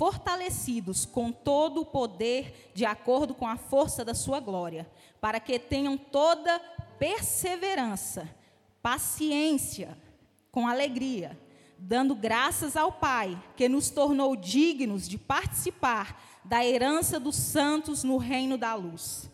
[0.00, 5.58] fortalecidos com todo o poder, de acordo com a força da sua glória, para que
[5.58, 6.58] tenham toda
[6.98, 8.26] perseverança,
[8.80, 9.94] paciência,
[10.50, 11.38] com alegria,
[11.78, 18.16] dando graças ao Pai, que nos tornou dignos de participar da herança dos santos no
[18.16, 19.28] reino da luz.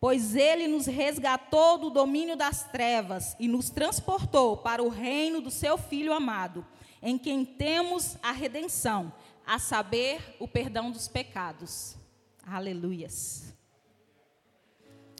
[0.00, 5.52] Pois ele nos resgatou do domínio das trevas e nos transportou para o reino do
[5.52, 6.66] seu Filho amado,
[7.00, 9.12] em quem temos a redenção,
[9.48, 11.96] a saber, o perdão dos pecados.
[12.42, 13.56] Aleluias.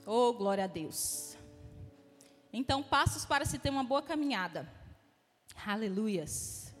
[0.05, 1.35] Oh, glória a Deus.
[2.53, 4.71] Então, passos para se ter uma boa caminhada.
[5.65, 6.71] Aleluias.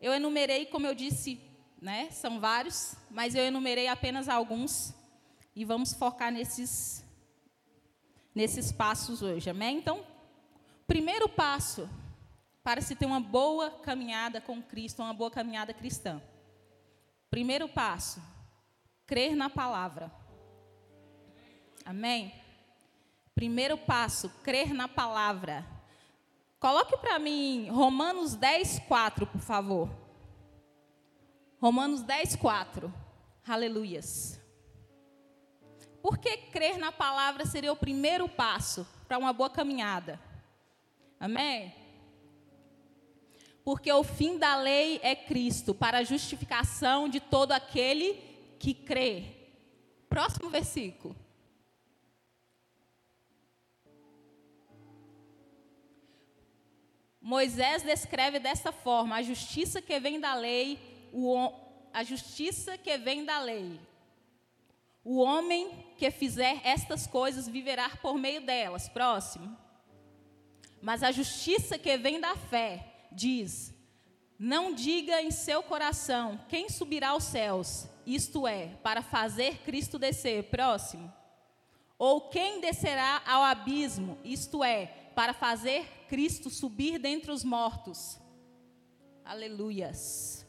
[0.00, 1.40] Eu enumerei, como eu disse,
[1.80, 2.10] né?
[2.10, 4.92] São vários, mas eu enumerei apenas alguns
[5.54, 7.04] e vamos focar nesses
[8.34, 9.48] nesses passos hoje.
[9.48, 9.78] Amém?
[9.78, 10.04] Então,
[10.88, 11.88] primeiro passo
[12.64, 16.20] para se ter uma boa caminhada com Cristo, uma boa caminhada cristã.
[17.32, 18.22] Primeiro passo,
[19.06, 20.12] crer na palavra.
[21.82, 22.30] Amém?
[23.34, 25.66] Primeiro passo, crer na palavra.
[26.60, 29.88] Coloque para mim Romanos 10, 4, por favor.
[31.58, 32.92] Romanos 10, 4.
[33.48, 34.38] Aleluias.
[36.02, 40.20] Por que crer na palavra seria o primeiro passo para uma boa caminhada?
[41.18, 41.81] Amém?
[43.64, 48.14] Porque o fim da lei é Cristo, para a justificação de todo aquele
[48.58, 49.24] que crê.
[50.08, 51.16] Próximo versículo.
[57.20, 60.78] Moisés descreve dessa forma a justiça que vem da lei,
[61.12, 61.52] o,
[61.92, 63.80] a justiça que vem da lei.
[65.04, 68.88] O homem que fizer estas coisas viverá por meio delas.
[68.88, 69.56] Próximo.
[70.80, 73.74] Mas a justiça que vem da fé diz:
[74.38, 80.44] Não diga em seu coração quem subirá aos céus, isto é, para fazer Cristo descer.
[80.44, 81.12] Próximo.
[81.98, 88.18] Ou quem descerá ao abismo, isto é, para fazer Cristo subir dentre os mortos.
[89.24, 90.44] Aleluias.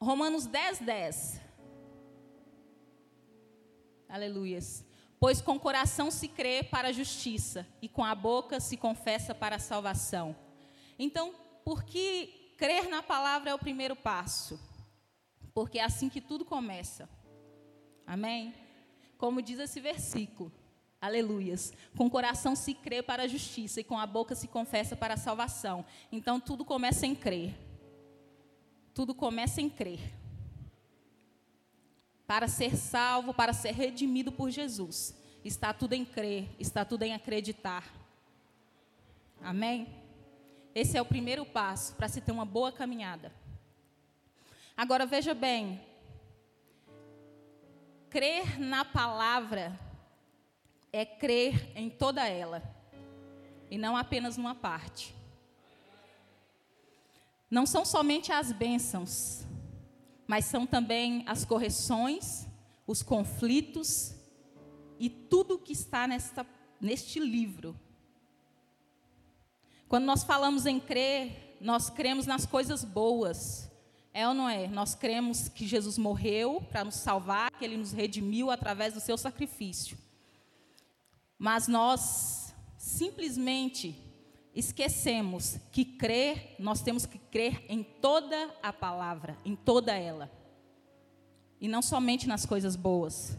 [0.00, 1.40] Romanos 10, 10.
[4.08, 4.84] Aleluias.
[5.24, 9.34] Pois com o coração se crê para a justiça e com a boca se confessa
[9.34, 10.36] para a salvação.
[10.98, 14.60] Então, por que crer na palavra é o primeiro passo?
[15.54, 17.08] Porque é assim que tudo começa.
[18.06, 18.52] Amém?
[19.16, 20.52] Como diz esse versículo.
[21.00, 21.72] Aleluias.
[21.96, 25.14] Com o coração se crê para a justiça e com a boca se confessa para
[25.14, 25.86] a salvação.
[26.12, 27.56] Então tudo começa em crer.
[28.92, 30.00] Tudo começa em crer.
[32.26, 35.14] Para ser salvo, para ser redimido por Jesus,
[35.44, 37.84] está tudo em crer, está tudo em acreditar.
[39.42, 39.86] Amém?
[40.74, 43.32] Esse é o primeiro passo para se ter uma boa caminhada.
[44.76, 45.80] Agora veja bem,
[48.10, 49.78] crer na palavra
[50.92, 52.62] é crer em toda ela
[53.70, 55.14] e não apenas numa parte.
[57.50, 59.44] Não são somente as bênçãos,
[60.26, 62.46] mas são também as correções,
[62.86, 64.14] os conflitos
[64.98, 66.46] e tudo que está nesta,
[66.80, 67.78] neste livro.
[69.88, 73.70] Quando nós falamos em crer, nós cremos nas coisas boas,
[74.12, 74.66] é ou não é?
[74.68, 79.18] Nós cremos que Jesus morreu para nos salvar, que ele nos redimiu através do seu
[79.18, 79.98] sacrifício.
[81.38, 83.96] Mas nós simplesmente
[84.54, 90.30] esquecemos que crer, nós temos que crer em toda a palavra, em toda ela.
[91.60, 93.36] E não somente nas coisas boas.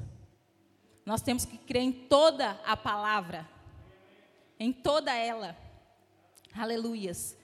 [1.06, 3.50] Nós temos que crer em toda a palavra,
[4.60, 5.56] em toda ela.
[6.54, 7.38] Aleluias.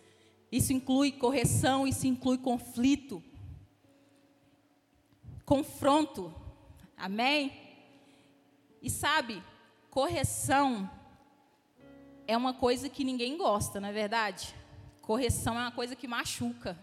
[0.52, 3.24] Isso inclui correção, isso inclui conflito,
[5.46, 6.34] confronto.
[6.98, 7.54] Amém?
[8.82, 9.42] E sabe,
[9.90, 10.90] correção
[12.28, 14.54] é uma coisa que ninguém gosta, não é verdade?
[15.02, 16.78] Correção é uma coisa que machuca.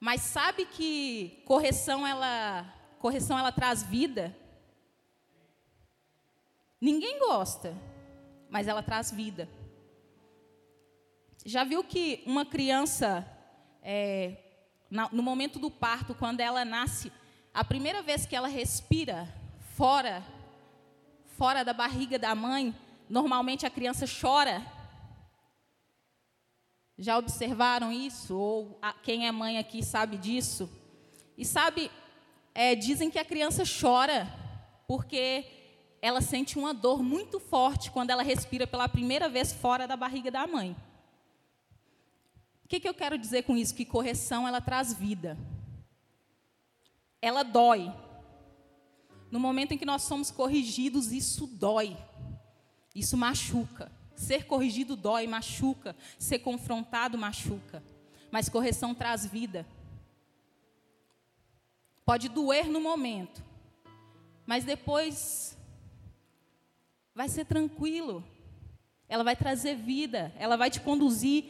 [0.00, 2.66] Mas sabe que correção ela,
[2.98, 4.36] correção ela traz vida?
[6.80, 7.76] Ninguém gosta,
[8.50, 9.48] mas ela traz vida.
[11.44, 13.26] Já viu que uma criança,
[13.82, 14.36] é,
[14.90, 17.12] no momento do parto, quando ela nasce,
[17.54, 19.32] a primeira vez que ela respira
[19.76, 20.24] fora,
[21.36, 22.74] fora da barriga da mãe,
[23.08, 24.64] normalmente a criança chora.
[26.98, 28.36] Já observaram isso?
[28.36, 30.70] Ou a, quem é mãe aqui sabe disso?
[31.36, 31.90] E sabe,
[32.54, 34.28] é, dizem que a criança chora
[34.86, 35.44] porque
[36.00, 40.30] ela sente uma dor muito forte quando ela respira pela primeira vez fora da barriga
[40.30, 40.76] da mãe.
[42.72, 43.74] que, que eu quero dizer com isso?
[43.74, 45.36] Que correção ela traz vida.
[47.20, 47.92] Ela dói.
[49.30, 51.94] No momento em que nós somos corrigidos, isso dói.
[52.94, 53.90] Isso machuca.
[54.14, 55.96] Ser corrigido dói, machuca.
[56.18, 57.82] Ser confrontado machuca.
[58.30, 59.66] Mas correção traz vida.
[62.04, 63.42] Pode doer no momento,
[64.44, 65.56] mas depois
[67.14, 68.24] vai ser tranquilo.
[69.08, 71.44] Ela vai trazer vida, ela vai te conduzir.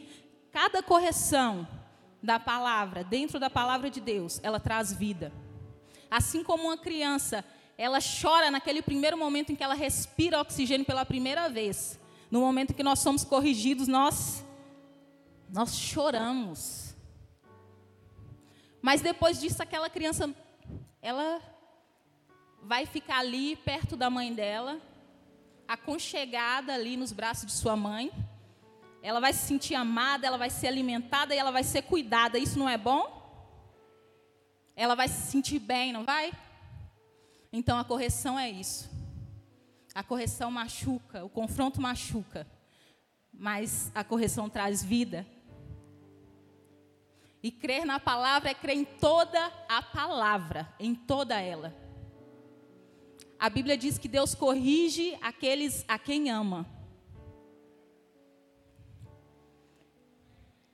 [0.51, 1.67] Cada correção
[2.21, 5.33] da palavra, dentro da palavra de Deus, ela traz vida.
[6.09, 7.43] Assim como uma criança,
[7.77, 11.99] ela chora naquele primeiro momento em que ela respira oxigênio pela primeira vez.
[12.29, 14.43] No momento que nós somos corrigidos, nós
[15.49, 16.95] nós choramos.
[18.81, 20.33] Mas depois disso aquela criança
[21.01, 21.39] ela
[22.63, 24.81] vai ficar ali perto da mãe dela,
[25.67, 28.11] aconchegada ali nos braços de sua mãe.
[29.01, 32.37] Ela vai se sentir amada, ela vai ser alimentada e ela vai ser cuidada.
[32.37, 33.21] Isso não é bom?
[34.75, 36.31] Ela vai se sentir bem, não vai?
[37.55, 38.89] Então a correção é isso.
[39.93, 42.47] A correção machuca, o confronto machuca,
[43.31, 45.23] mas a correção traz vida.
[47.43, 49.39] E crer na palavra é crer em toda
[49.69, 51.75] a palavra, em toda ela.
[53.37, 56.65] A Bíblia diz que Deus corrige aqueles a quem ama.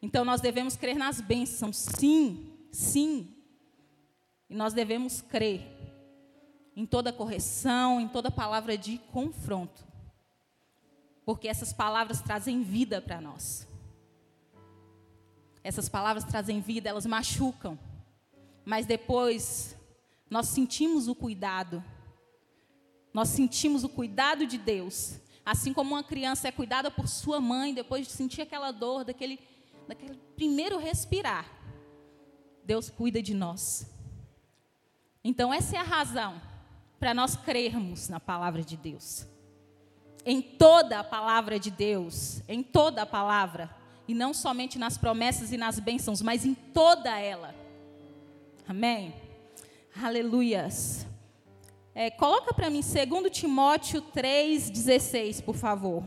[0.02, 3.36] Então nós devemos crer nas bênçãos, sim, sim.
[4.50, 5.79] E nós devemos crer
[6.80, 9.86] em toda correção, em toda palavra de confronto.
[11.26, 13.68] Porque essas palavras trazem vida para nós.
[15.62, 17.78] Essas palavras trazem vida, elas machucam.
[18.64, 19.76] Mas depois
[20.30, 21.84] nós sentimos o cuidado
[23.14, 25.20] nós sentimos o cuidado de Deus.
[25.46, 29.40] Assim como uma criança é cuidada por sua mãe, depois de sentir aquela dor, daquele,
[29.88, 31.46] daquele primeiro respirar,
[32.64, 33.90] Deus cuida de nós.
[35.24, 36.40] Então, essa é a razão
[37.00, 39.26] para nós crermos na palavra de Deus.
[40.26, 43.74] Em toda a palavra de Deus, em toda a palavra,
[44.08, 47.56] e não somente nas promessas e nas bênçãos, mas em toda ela.
[48.68, 49.14] Amém?
[50.02, 51.06] Aleluias.
[51.96, 56.04] É, coloca para mim 2 Timóteo 3,16, por favor.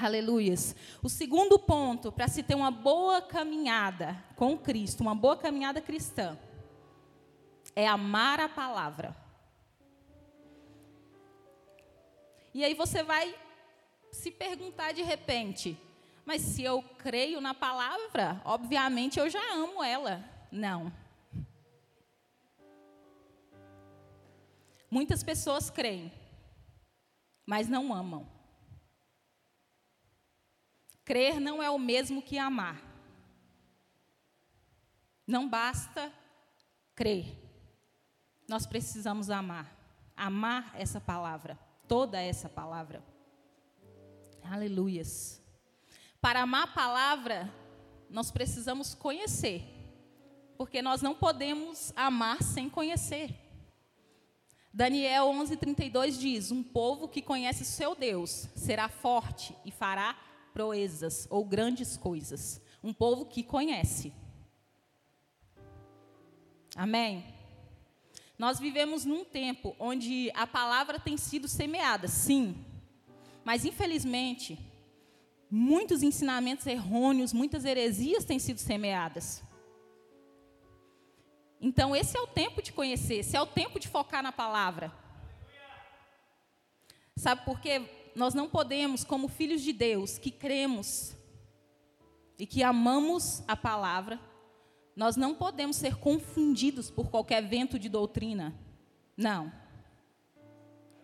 [0.00, 0.74] Aleluias.
[1.02, 6.36] O segundo ponto para se ter uma boa caminhada com Cristo, uma boa caminhada cristã,
[7.76, 9.23] é amar a palavra.
[12.54, 13.36] E aí você vai
[14.12, 15.76] se perguntar de repente,
[16.24, 20.24] mas se eu creio na palavra, obviamente eu já amo ela.
[20.52, 20.92] Não.
[24.88, 26.12] Muitas pessoas creem,
[27.44, 28.32] mas não amam.
[31.04, 32.80] Crer não é o mesmo que amar.
[35.26, 36.12] Não basta
[36.94, 37.36] crer.
[38.48, 39.74] Nós precisamos amar.
[40.16, 41.58] Amar essa palavra,
[41.88, 43.02] toda essa palavra.
[44.42, 45.40] Aleluias.
[46.20, 47.52] Para amar a palavra,
[48.08, 49.62] nós precisamos conhecer.
[50.56, 53.34] Porque nós não podemos amar sem conhecer.
[54.72, 60.16] Daniel 11:32 diz: Um povo que conhece seu Deus será forte e fará
[60.52, 62.60] proezas ou grandes coisas.
[62.82, 64.12] Um povo que conhece.
[66.76, 67.33] Amém.
[68.38, 72.64] Nós vivemos num tempo onde a palavra tem sido semeada, sim.
[73.44, 74.58] Mas infelizmente,
[75.50, 79.42] muitos ensinamentos errôneos, muitas heresias têm sido semeadas.
[81.60, 84.92] Então, esse é o tempo de conhecer, esse é o tempo de focar na palavra.
[87.16, 88.10] Sabe por quê?
[88.14, 91.16] Nós não podemos, como filhos de Deus, que cremos
[92.38, 94.20] e que amamos a palavra,
[94.96, 98.54] nós não podemos ser confundidos por qualquer vento de doutrina.
[99.16, 99.52] Não.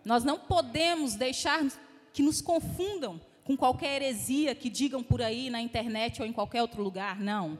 [0.05, 1.65] Nós não podemos deixar
[2.13, 6.61] que nos confundam com qualquer heresia que digam por aí na internet ou em qualquer
[6.61, 7.19] outro lugar.
[7.19, 7.57] Não.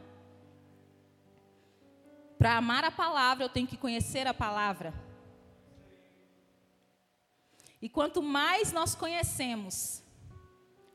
[2.37, 4.93] Para amar a palavra, eu tenho que conhecer a palavra.
[7.81, 10.03] E quanto mais nós conhecemos,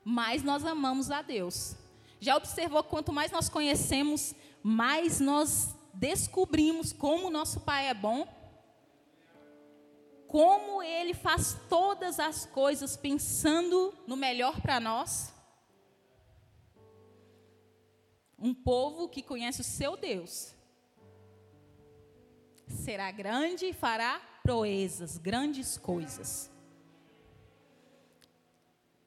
[0.04, 1.76] mais nós amamos a Deus.
[2.20, 4.34] Já observou quanto mais nós conhecemos,
[4.68, 8.26] mais nós descobrimos como nosso Pai é bom?
[10.26, 15.32] Como Ele faz todas as coisas pensando no melhor para nós?
[18.36, 20.52] Um povo que conhece o seu Deus
[22.66, 26.50] será grande e fará proezas, grandes coisas.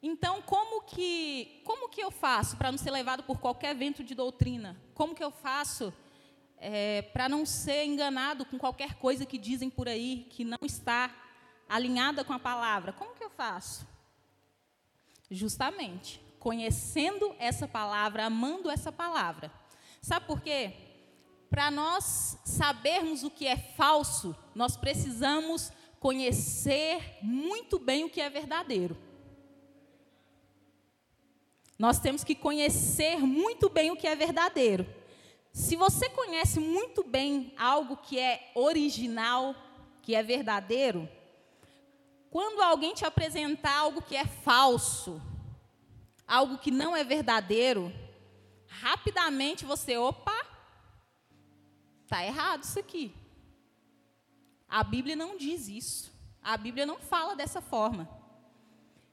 [0.02, 4.14] Então, como que, como que eu faço para não ser levado por qualquer vento de
[4.14, 4.80] doutrina?
[4.94, 5.92] Como que eu faço
[6.56, 11.14] é, para não ser enganado com qualquer coisa que dizem por aí que não está
[11.68, 12.94] alinhada com a palavra?
[12.94, 13.86] Como que eu faço?
[15.30, 19.52] Justamente, conhecendo essa palavra, amando essa palavra.
[20.00, 20.72] Sabe por quê?
[21.50, 28.30] Para nós sabermos o que é falso, nós precisamos conhecer muito bem o que é
[28.30, 28.96] verdadeiro.
[31.80, 34.86] Nós temos que conhecer muito bem o que é verdadeiro.
[35.50, 39.54] Se você conhece muito bem algo que é original,
[40.02, 41.08] que é verdadeiro,
[42.30, 45.22] quando alguém te apresentar algo que é falso,
[46.28, 47.90] algo que não é verdadeiro,
[48.66, 50.38] rapidamente você, opa,
[52.04, 53.14] está errado isso aqui.
[54.68, 56.12] A Bíblia não diz isso.
[56.42, 58.06] A Bíblia não fala dessa forma.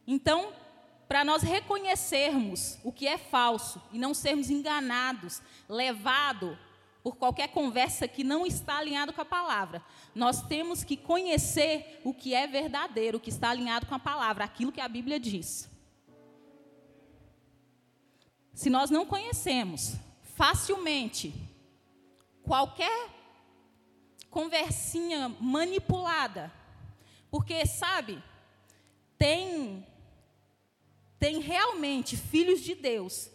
[0.06, 0.52] Então,
[1.08, 6.58] para nós reconhecermos o que é falso e não sermos enganados, levado
[7.02, 9.82] por qualquer conversa que não está alinhado com a palavra.
[10.14, 14.44] Nós temos que conhecer o que é verdadeiro, o que está alinhado com a palavra,
[14.44, 15.70] aquilo que a Bíblia diz.
[18.54, 19.96] Se nós não conhecemos
[20.36, 21.34] facilmente
[22.44, 23.10] qualquer
[24.30, 26.52] conversinha manipulada,
[27.32, 28.22] porque sabe,
[29.18, 29.86] tem
[31.20, 33.30] tem realmente filhos de Deus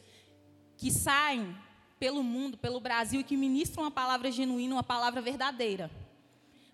[0.76, 1.56] que saem
[1.98, 5.90] pelo mundo, pelo Brasil e que ministram uma palavra genuína, uma palavra verdadeira.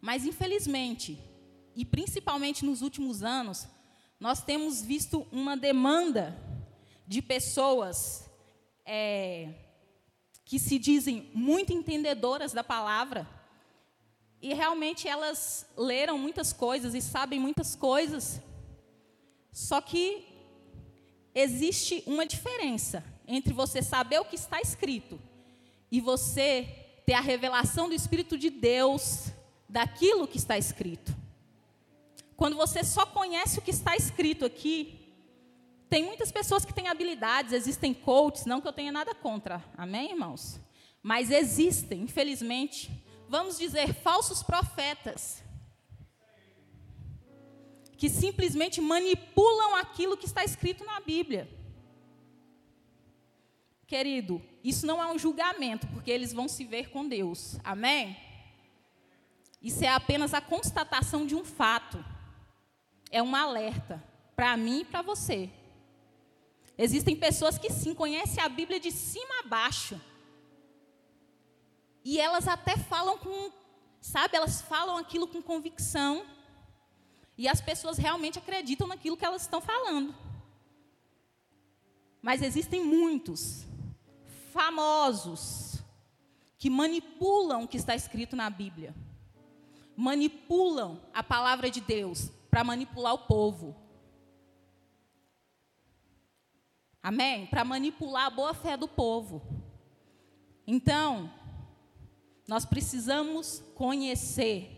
[0.00, 1.18] Mas, infelizmente,
[1.74, 3.66] e principalmente nos últimos anos,
[4.18, 6.36] nós temos visto uma demanda
[7.06, 8.28] de pessoas
[8.84, 9.52] é,
[10.44, 13.28] que se dizem muito entendedoras da palavra,
[14.40, 18.40] e realmente elas leram muitas coisas e sabem muitas coisas,
[19.52, 20.27] só que
[21.38, 25.20] existe uma diferença entre você saber o que está escrito
[25.90, 26.68] e você
[27.06, 29.26] ter a revelação do Espírito de Deus
[29.68, 31.14] daquilo que está escrito.
[32.36, 35.14] Quando você só conhece o que está escrito aqui,
[35.88, 40.10] tem muitas pessoas que têm habilidades, existem coaches, não que eu tenha nada contra, amém,
[40.10, 40.60] irmãos?
[41.02, 42.90] Mas existem, infelizmente,
[43.28, 45.42] vamos dizer, falsos profetas
[47.98, 51.50] que simplesmente manipulam aquilo que está escrito na Bíblia.
[53.88, 57.58] Querido, isso não é um julgamento, porque eles vão se ver com Deus.
[57.64, 58.16] Amém?
[59.60, 62.02] Isso é apenas a constatação de um fato.
[63.10, 64.00] É um alerta
[64.36, 65.50] para mim e para você.
[66.76, 70.00] Existem pessoas que sim conhecem a Bíblia de cima a baixo.
[72.04, 73.50] E elas até falam com,
[74.00, 76.24] sabe, elas falam aquilo com convicção
[77.38, 80.12] e as pessoas realmente acreditam naquilo que elas estão falando.
[82.20, 83.64] Mas existem muitos
[84.52, 85.80] famosos
[86.58, 88.92] que manipulam o que está escrito na Bíblia.
[89.96, 93.76] Manipulam a palavra de Deus para manipular o povo.
[97.00, 97.46] Amém?
[97.46, 99.40] Para manipular a boa fé do povo.
[100.66, 101.32] Então,
[102.48, 104.77] nós precisamos conhecer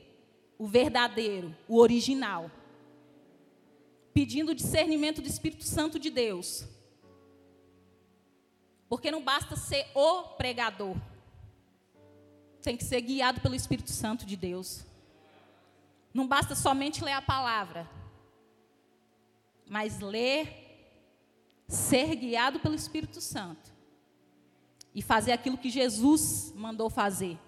[0.61, 2.50] o verdadeiro, o original.
[4.12, 6.67] Pedindo discernimento do Espírito Santo de Deus.
[8.87, 10.95] Porque não basta ser o pregador.
[12.61, 14.85] Tem que ser guiado pelo Espírito Santo de Deus.
[16.12, 17.88] Não basta somente ler a palavra.
[19.67, 20.93] Mas ler,
[21.67, 23.73] ser guiado pelo Espírito Santo.
[24.95, 27.38] E fazer aquilo que Jesus mandou fazer.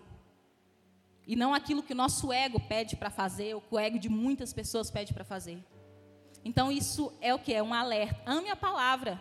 [1.27, 4.09] E não aquilo que o nosso ego pede para fazer, ou que o ego de
[4.09, 5.65] muitas pessoas pede para fazer.
[6.45, 7.53] Então isso é o que?
[7.53, 8.21] É um alerta.
[8.27, 9.21] Ame a palavra.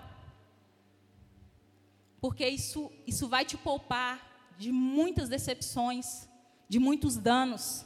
[2.19, 6.27] Porque isso, isso vai te poupar de muitas decepções,
[6.67, 7.85] de muitos danos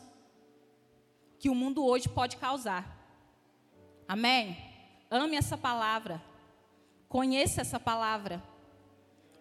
[1.40, 2.96] que o mundo hoje pode causar.
[4.08, 4.58] Amém?
[5.10, 6.22] Ame essa palavra.
[7.08, 8.44] Conheça essa palavra.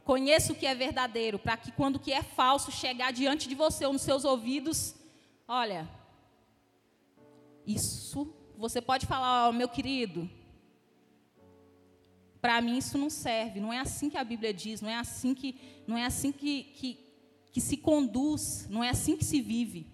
[0.05, 3.55] Conheça o que é verdadeiro, para que quando o que é falso chegar diante de
[3.55, 4.95] você ou nos seus ouvidos,
[5.49, 5.89] olha,
[7.67, 10.29] isso você pode falar, oh, meu querido,
[12.41, 15.35] para mim isso não serve, não é assim que a Bíblia diz, não é assim
[15.35, 16.99] que, não é assim que, que,
[17.51, 19.87] que se conduz, não é assim que se vive.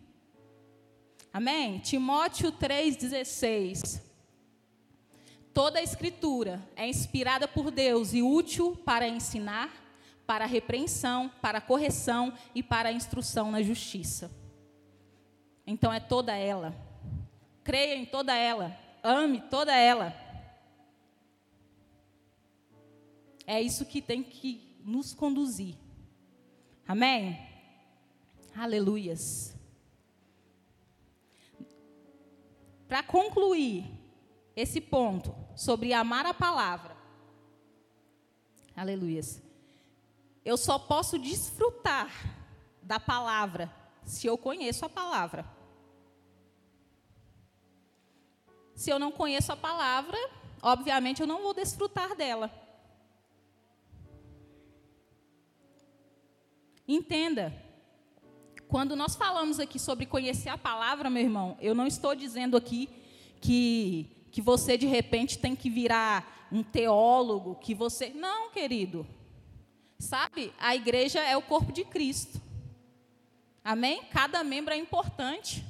[1.33, 1.79] Amém?
[1.79, 4.03] Timóteo 3,16.
[5.55, 9.71] Toda a escritura é inspirada por Deus e útil para ensinar,
[10.31, 14.31] para a repreensão, para a correção e para a instrução na justiça.
[15.67, 16.73] Então é toda ela.
[17.65, 18.79] Creia em toda ela.
[19.03, 20.15] Ame toda ela.
[23.45, 25.75] É isso que tem que nos conduzir.
[26.87, 27.37] Amém?
[28.55, 29.59] Aleluias.
[32.87, 33.85] Para concluir
[34.55, 36.97] esse ponto sobre amar a palavra,
[38.77, 39.50] aleluias,
[40.45, 42.11] eu só posso desfrutar
[42.83, 43.73] da palavra
[44.05, 45.45] se eu conheço a palavra.
[48.75, 50.19] Se eu não conheço a palavra,
[50.63, 52.51] obviamente eu não vou desfrutar dela.
[56.89, 57.55] Entenda,
[58.67, 62.89] quando nós falamos aqui sobre conhecer a palavra, meu irmão, eu não estou dizendo aqui
[63.41, 68.11] que, que você de repente tem que virar um teólogo, que você.
[68.11, 69.07] Não, querido.
[70.01, 72.41] Sabe, a igreja é o corpo de Cristo.
[73.63, 74.03] Amém?
[74.11, 75.63] Cada membro é importante.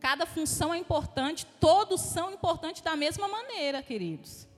[0.00, 1.46] Cada função é importante.
[1.60, 4.48] Todos são importantes da mesma maneira, queridos.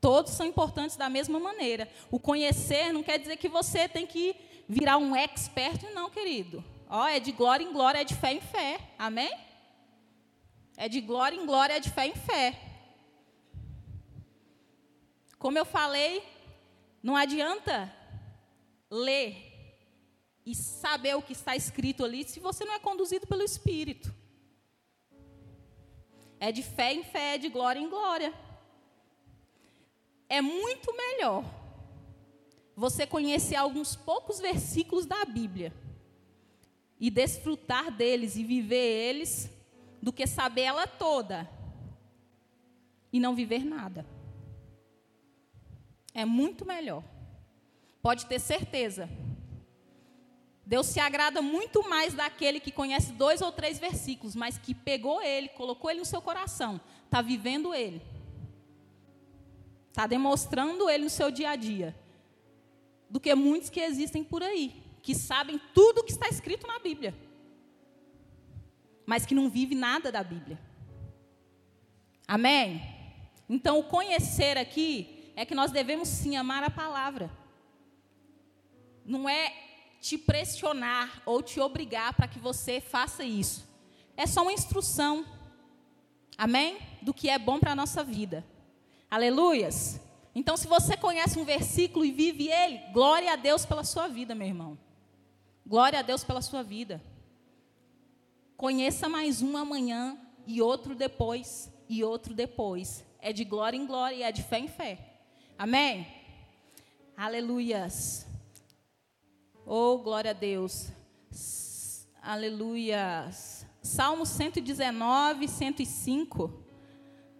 [0.00, 1.88] Todos são importantes da mesma maneira.
[2.10, 4.34] O conhecer não quer dizer que você tem que
[4.68, 6.64] virar um expert, não, querido.
[6.88, 8.80] Ó, é de glória em glória, é de fé em fé.
[8.98, 9.32] Amém?
[10.76, 12.60] É de glória em glória, é de fé em fé.
[15.38, 16.33] Como eu falei,
[17.04, 17.94] não adianta
[18.90, 19.36] ler
[20.44, 24.12] e saber o que está escrito ali se você não é conduzido pelo Espírito.
[26.40, 28.34] É de fé em fé, é de glória em glória
[30.28, 31.44] é muito melhor
[32.74, 35.72] você conhecer alguns poucos versículos da Bíblia
[36.98, 39.50] e desfrutar deles e viver eles
[40.02, 41.48] do que saber ela toda
[43.12, 44.04] e não viver nada.
[46.14, 47.02] É muito melhor.
[48.00, 49.08] Pode ter certeza.
[50.64, 55.20] Deus se agrada muito mais daquele que conhece dois ou três versículos, mas que pegou
[55.20, 58.00] ele, colocou ele no seu coração, está vivendo ele.
[59.88, 61.94] Está demonstrando ele no seu dia a dia.
[63.10, 66.78] Do que muitos que existem por aí, que sabem tudo o que está escrito na
[66.78, 67.14] Bíblia,
[69.04, 70.58] mas que não vive nada da Bíblia.
[72.26, 72.82] Amém?
[73.48, 77.30] Então, o conhecer aqui é que nós devemos sim amar a palavra.
[79.04, 79.52] Não é
[80.00, 83.66] te pressionar ou te obrigar para que você faça isso.
[84.16, 85.24] É só uma instrução.
[86.36, 86.78] Amém?
[87.02, 88.44] Do que é bom para a nossa vida.
[89.10, 90.00] Aleluias.
[90.34, 94.34] Então, se você conhece um versículo e vive ele, glória a Deus pela sua vida,
[94.34, 94.78] meu irmão.
[95.66, 97.02] Glória a Deus pela sua vida.
[98.56, 103.04] Conheça mais um amanhã e outro depois e outro depois.
[103.20, 105.13] É de glória em glória e é de fé em fé.
[105.58, 106.06] Amém?
[107.16, 108.26] Aleluias.
[109.64, 110.90] Oh, glória a Deus.
[112.20, 113.64] Aleluias.
[113.82, 116.64] Salmo 119, 105.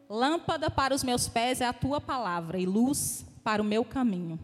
[0.08, 4.38] Lâmpada para os meus pés é a tua palavra e luz para o meu caminho.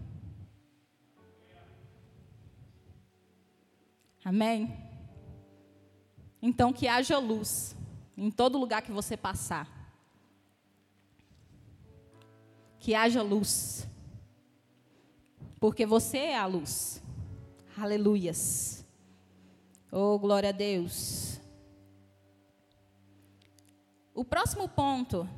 [4.24, 4.76] Amém?
[6.42, 7.76] Então, que haja luz
[8.16, 9.79] em todo lugar que você passar.
[12.80, 13.86] Que haja luz.
[15.60, 17.02] Porque você é a luz.
[17.76, 18.84] Aleluias.
[19.92, 21.38] Oh, glória a Deus.
[24.14, 25.28] O próximo ponto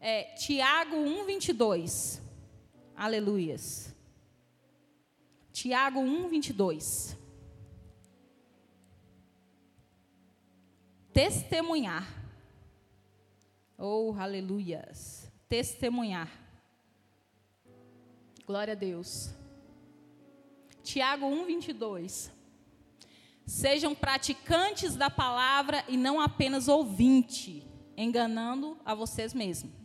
[0.00, 2.20] é, Tiago 1, 22.
[2.96, 3.94] Aleluias.
[5.52, 7.16] Tiago 1, 22.
[11.12, 12.04] Testemunhar.
[13.78, 15.30] Oh, aleluias.
[15.48, 16.41] Testemunhar.
[18.46, 19.30] Glória a Deus.
[20.82, 22.32] Tiago 1, 22.
[23.46, 29.82] Sejam praticantes da palavra e não apenas ouvinte, enganando a vocês mesmos.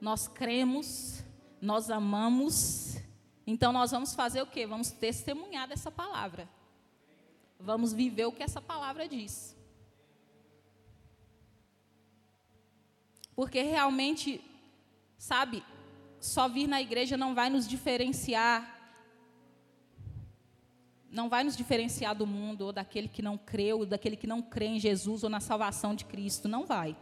[0.00, 1.22] nós cremos,
[1.60, 2.96] nós amamos,
[3.46, 4.66] então nós vamos fazer o quê?
[4.66, 6.48] Vamos testemunhar dessa palavra.
[7.58, 9.56] Vamos viver o que essa palavra diz.
[13.38, 14.40] Porque realmente,
[15.16, 15.62] sabe,
[16.18, 18.76] só vir na igreja não vai nos diferenciar
[21.10, 24.66] não vai nos diferenciar do mundo ou daquele que não creu, daquele que não crê
[24.66, 26.94] em Jesus ou na salvação de Cristo, não vai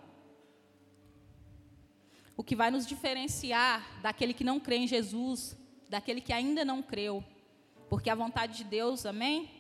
[2.36, 5.56] o que vai nos diferenciar daquele que não crê em Jesus,
[5.88, 7.24] daquele que ainda não creu.
[7.88, 9.50] Porque a vontade de Deus, amém?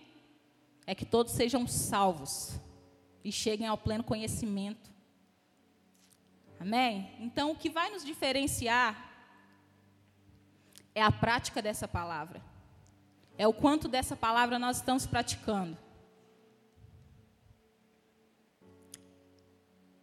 [0.86, 2.60] É que todos sejam salvos
[3.24, 4.95] e cheguem ao pleno conhecimento.
[6.58, 7.10] Amém?
[7.20, 9.06] Então, o que vai nos diferenciar
[10.94, 12.42] é a prática dessa palavra.
[13.38, 15.76] É o quanto dessa palavra nós estamos praticando.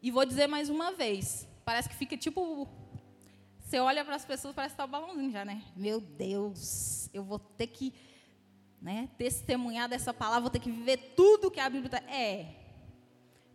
[0.01, 1.47] E vou dizer mais uma vez.
[1.65, 2.67] Parece que fica tipo.
[3.59, 5.63] Você olha para as pessoas, parece que está o balãozinho já, né?
[5.75, 7.93] Meu Deus, eu vou ter que
[8.81, 12.11] né, testemunhar dessa palavra, vou ter que viver tudo que a Bíblia está.
[12.13, 12.62] É.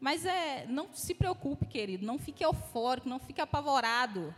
[0.01, 4.35] Mas é, não se preocupe, querido, não fique eufórico, não fique apavorado.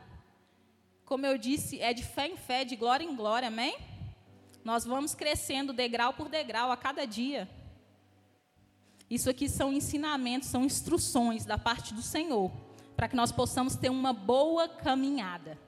[1.04, 3.76] Como eu disse, é de fé em fé, de glória em glória, amém?
[4.64, 7.48] Nós vamos crescendo degrau por degrau a cada dia.
[9.08, 12.50] Isso aqui são ensinamentos, são instruções da parte do Senhor,
[12.96, 15.58] para que nós possamos ter uma boa caminhada.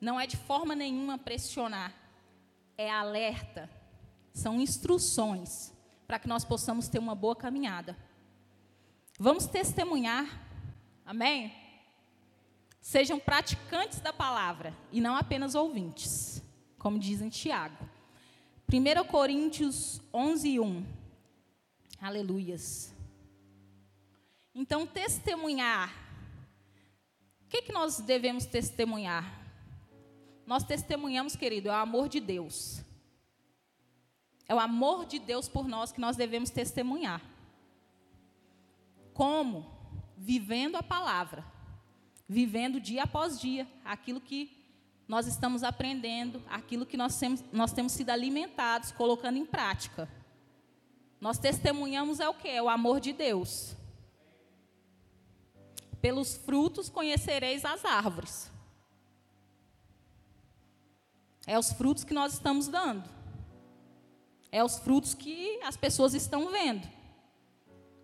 [0.00, 1.92] Não é de forma nenhuma pressionar,
[2.76, 3.68] é alerta,
[4.32, 5.74] são instruções
[6.06, 7.96] para que nós possamos ter uma boa caminhada.
[9.18, 10.26] Vamos testemunhar,
[11.04, 11.52] amém?
[12.80, 16.42] Sejam praticantes da palavra e não apenas ouvintes,
[16.78, 17.88] como diz em Tiago.
[18.72, 20.86] 1 Coríntios 11, 1.
[22.00, 22.94] Aleluias.
[24.54, 25.92] Então, testemunhar.
[27.44, 29.44] O que, que nós devemos testemunhar?
[30.46, 32.85] Nós testemunhamos, querido, é o amor de Deus.
[34.48, 37.20] É o amor de Deus por nós que nós devemos testemunhar.
[39.12, 39.66] Como?
[40.16, 41.44] Vivendo a palavra.
[42.28, 44.56] Vivendo dia após dia aquilo que
[45.08, 50.08] nós estamos aprendendo aquilo que nós temos, nós temos sido alimentados, colocando em prática.
[51.20, 52.48] Nós testemunhamos é o que?
[52.48, 53.76] É o amor de Deus.
[56.00, 58.50] Pelos frutos conhecereis as árvores.
[61.46, 63.15] É os frutos que nós estamos dando.
[64.56, 66.88] É os frutos que as pessoas estão vendo.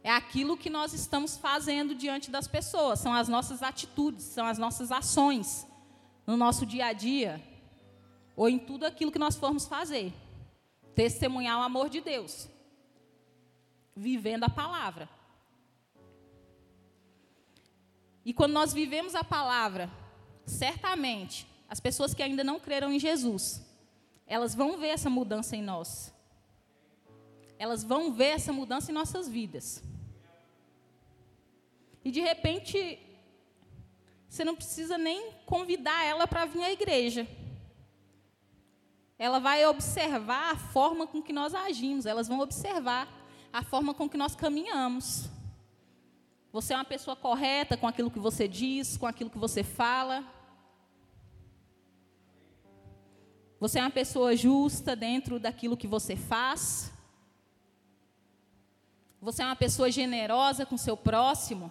[0.03, 2.99] É aquilo que nós estamos fazendo diante das pessoas.
[2.99, 5.67] São as nossas atitudes, são as nossas ações
[6.27, 7.43] no nosso dia a dia,
[8.37, 10.13] ou em tudo aquilo que nós formos fazer.
[10.95, 12.51] Testemunhar o amor de Deus,
[13.97, 15.09] vivendo a palavra.
[18.27, 19.91] E quando nós vivemos a palavra,
[20.45, 23.67] certamente, as pessoas que ainda não creram em Jesus,
[24.27, 26.13] elas vão ver essa mudança em nós.
[27.63, 29.85] Elas vão ver essa mudança em nossas vidas.
[32.05, 32.99] E de repente,
[34.29, 37.25] você não precisa nem convidar ela para vir à igreja.
[39.17, 43.07] Ela vai observar a forma com que nós agimos, elas vão observar
[43.53, 45.29] a forma com que nós caminhamos.
[46.51, 50.25] Você é uma pessoa correta com aquilo que você diz, com aquilo que você fala.
[53.61, 56.92] Você é uma pessoa justa dentro daquilo que você faz.
[59.23, 61.71] Você é uma pessoa generosa com seu próximo.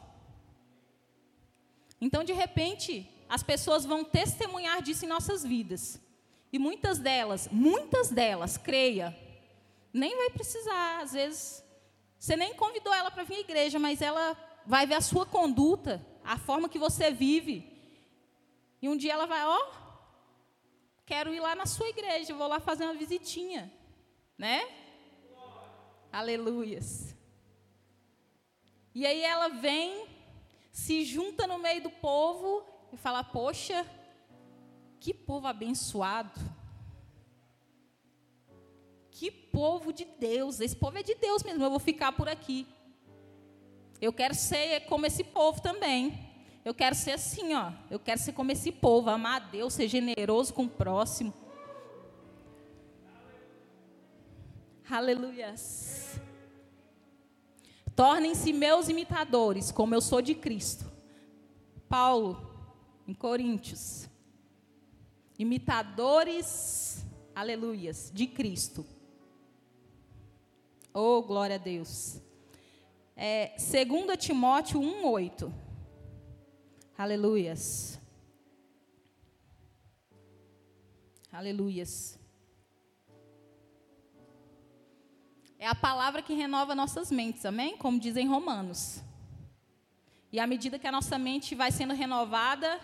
[2.00, 6.00] Então, de repente, as pessoas vão testemunhar disso em nossas vidas.
[6.54, 9.18] E muitas delas, muitas delas, creia,
[9.94, 11.62] nem vai precisar, às vezes,
[12.18, 16.06] você nem convidou ela para vir à igreja, mas ela vai ver a sua conduta,
[16.24, 17.70] a forma que você vive.
[18.82, 19.74] E um dia ela vai, ó, oh,
[21.06, 23.70] quero ir lá na sua igreja, vou lá fazer uma visitinha,
[24.38, 24.62] né?
[26.14, 27.11] Aleluias.
[28.94, 30.08] E aí ela vem
[30.72, 33.86] se junta no meio do povo e fala: Poxa,
[35.00, 36.40] que povo abençoado.
[39.12, 40.60] Que povo de Deus.
[40.60, 41.64] Esse povo é de Deus mesmo.
[41.64, 42.68] Eu vou ficar por aqui.
[44.00, 46.32] Eu quero ser como esse povo também.
[46.66, 47.72] Eu quero ser assim, ó.
[47.90, 51.34] Eu quero ser como esse povo, amar a Deus, ser generoso com o próximo.
[54.90, 56.01] Aleluias.
[58.02, 60.92] Tornem-se meus imitadores, como eu sou de Cristo.
[61.88, 62.36] Paulo,
[63.08, 64.10] em Coríntios.
[65.38, 68.84] Imitadores, aleluias, de Cristo.
[70.92, 72.20] Oh, glória a Deus.
[73.16, 75.54] É, 2 Timóteo 1,8.
[76.98, 78.00] Aleluias.
[81.32, 82.20] Aleluias.
[85.62, 87.78] É a palavra que renova nossas mentes, amém?
[87.78, 89.00] Como dizem Romanos.
[90.32, 92.80] E à medida que a nossa mente vai sendo renovada,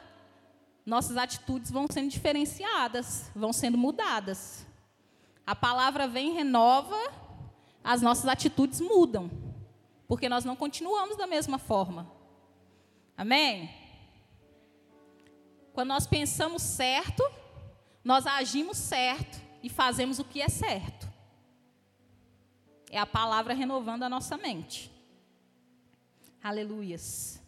[0.85, 4.63] nossas atitudes vão sendo diferenciadas, vão sendo mudadas.
[5.43, 6.95] A palavra vem, renova,
[7.83, 9.27] as nossas atitudes mudam,
[10.07, 12.07] porque nós não continuamos da mesma forma.
[13.17, 13.71] Amém?
[15.73, 17.23] Quando nós pensamos certo,
[18.03, 20.96] nós agimos certo e fazemos o que é certo.
[22.89, 24.91] É a palavra renovando a nossa mente.
[26.41, 27.41] Aleluias.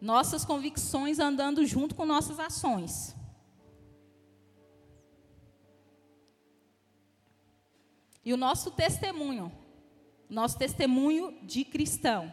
[0.00, 3.14] Nossas convicções andando junto com nossas ações.
[8.24, 9.52] E o nosso testemunho,
[10.28, 12.32] nosso testemunho de cristão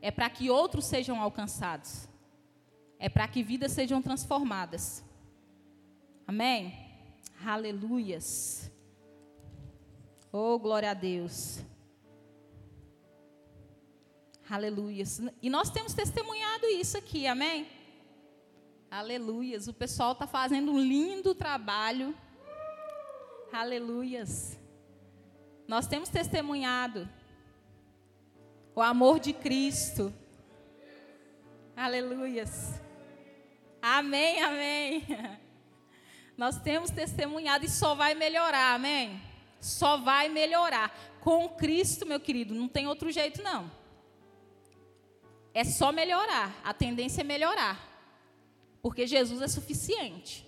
[0.00, 2.06] é para que outros sejam alcançados,
[2.98, 5.02] é para que vidas sejam transformadas.
[6.26, 6.74] Amém?
[7.44, 8.70] Aleluias.
[10.36, 11.60] Oh, glória a Deus.
[14.50, 15.20] Aleluias.
[15.40, 17.68] E nós temos testemunhado isso aqui, amém?
[18.90, 19.68] Aleluias.
[19.68, 22.18] O pessoal está fazendo um lindo trabalho.
[23.52, 24.58] Aleluias.
[25.68, 27.08] Nós temos testemunhado
[28.74, 30.12] o amor de Cristo.
[31.76, 32.80] Aleluias.
[33.80, 35.06] Amém, amém.
[36.36, 39.22] Nós temos testemunhado e só vai melhorar, amém?
[39.64, 40.94] Só vai melhorar.
[41.20, 43.70] Com Cristo, meu querido, não tem outro jeito não.
[45.54, 46.54] É só melhorar.
[46.62, 47.80] A tendência é melhorar.
[48.82, 50.46] Porque Jesus é suficiente.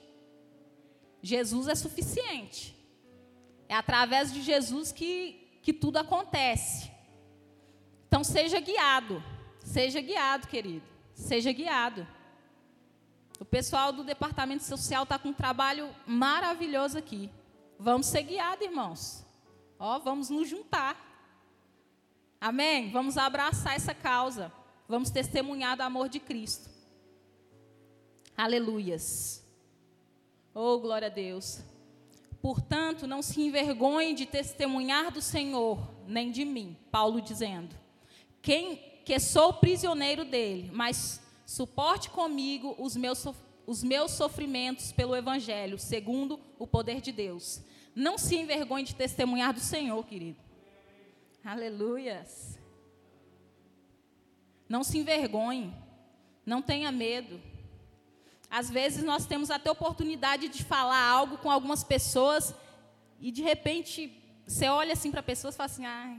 [1.23, 2.77] Jesus é suficiente.
[3.67, 6.91] É através de Jesus que, que tudo acontece.
[8.07, 9.25] Então seja guiado.
[9.61, 10.85] Seja guiado, querido.
[11.15, 12.07] Seja guiado.
[13.41, 17.31] O pessoal do departamento social está com um trabalho maravilhoso aqui.
[17.79, 19.25] Vamos ser guiados, irmãos.
[19.79, 20.97] Ó, vamos nos juntar.
[22.41, 22.91] Amém?
[22.91, 24.53] Vamos abraçar essa causa.
[24.89, 26.71] Vamos testemunhar do amor de Cristo.
[28.37, 29.45] Aleluias.
[30.55, 31.61] Oh, glória a Deus.
[32.41, 36.77] Portanto, não se envergonhe de testemunhar do Senhor, nem de mim.
[36.91, 37.75] Paulo dizendo:
[38.41, 43.27] Quem que sou prisioneiro dele, mas suporte comigo os meus,
[43.67, 47.61] os meus sofrimentos pelo Evangelho, segundo o poder de Deus.
[47.95, 50.39] Não se envergonhe de testemunhar do Senhor, querido.
[51.45, 52.59] Aleluias.
[54.69, 55.75] Não se envergonhe.
[56.45, 57.41] Não tenha medo.
[58.49, 62.55] Às vezes nós temos até oportunidade de falar algo com algumas pessoas
[63.21, 66.17] e de repente você olha assim para a pessoa e fala assim: ah,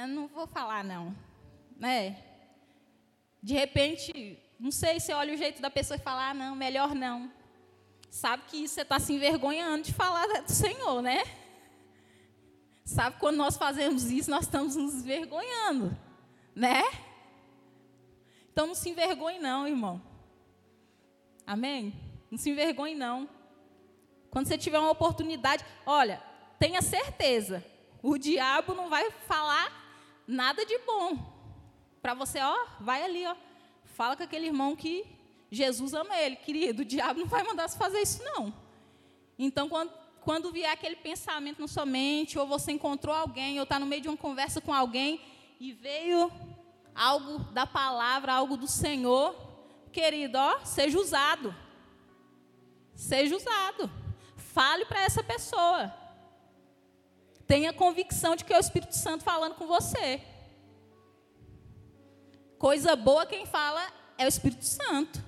[0.00, 1.16] eu não vou falar não.
[1.76, 2.22] Né?
[3.42, 6.94] De repente, não sei, você olha o jeito da pessoa e fala: ah, não, melhor
[6.94, 7.30] não
[8.16, 11.22] sabe que você está se envergonhando de falar do Senhor, né?
[12.84, 15.96] Sabe quando nós fazemos isso, nós estamos nos envergonhando,
[16.54, 16.82] né?
[18.50, 20.00] Então não se envergonhe não, irmão.
[21.46, 21.92] Amém?
[22.30, 23.28] Não se envergonhe não.
[24.30, 26.22] Quando você tiver uma oportunidade, olha,
[26.58, 27.62] tenha certeza,
[28.02, 29.70] o diabo não vai falar
[30.26, 31.34] nada de bom.
[32.00, 33.36] Para você, ó, vai ali, ó,
[33.96, 35.06] fala com aquele irmão que
[35.50, 36.82] Jesus ama ele, querido.
[36.82, 38.52] O diabo não vai mandar você fazer isso, não.
[39.38, 43.78] Então, quando, quando vier aquele pensamento na sua mente, ou você encontrou alguém, ou está
[43.78, 45.18] no meio de uma conversa com alguém,
[45.58, 46.30] e veio
[46.94, 49.34] algo da palavra, algo do Senhor,
[49.90, 51.54] querido, ó, seja usado.
[52.94, 53.90] Seja usado.
[54.36, 55.92] Fale para essa pessoa.
[57.46, 60.20] Tenha convicção de que é o Espírito Santo falando com você.
[62.58, 65.26] Coisa boa quem fala é o Espírito Santo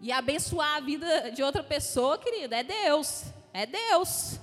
[0.00, 3.24] e abençoar a vida de outra pessoa, querida, é Deus.
[3.52, 4.38] É Deus.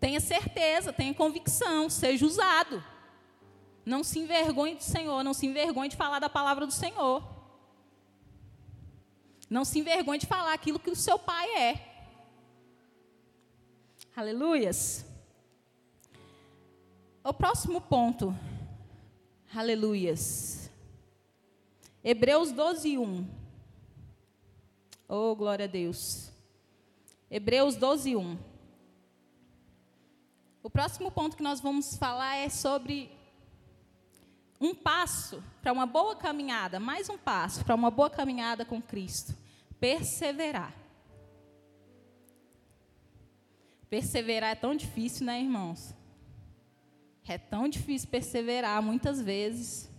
[0.00, 2.82] Tenha certeza, tenha convicção, seja usado.
[3.84, 7.22] Não se envergonhe do Senhor, não se envergonhe de falar da palavra do Senhor.
[9.48, 11.88] Não se envergonhe de falar aquilo que o seu pai é.
[14.16, 15.04] Aleluias.
[17.22, 18.34] O próximo ponto.
[19.54, 20.70] Aleluias.
[22.02, 23.28] Hebreus 12, 1.
[25.06, 26.32] Oh, glória a Deus.
[27.30, 28.38] Hebreus 12, 1.
[30.62, 33.10] O próximo ponto que nós vamos falar é sobre
[34.58, 39.36] um passo para uma boa caminhada, mais um passo para uma boa caminhada com Cristo.
[39.78, 40.74] Perseverar.
[43.90, 45.94] Perseverar é tão difícil, né, irmãos?
[47.26, 49.90] É tão difícil perseverar muitas vezes.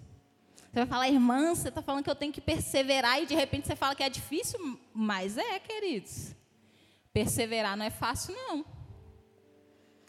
[0.55, 3.67] Você vai falar, irmã, você está falando que eu tenho que perseverar e de repente
[3.67, 6.35] você fala que é difícil, mas é, queridos.
[7.13, 8.65] Perseverar não é fácil, não.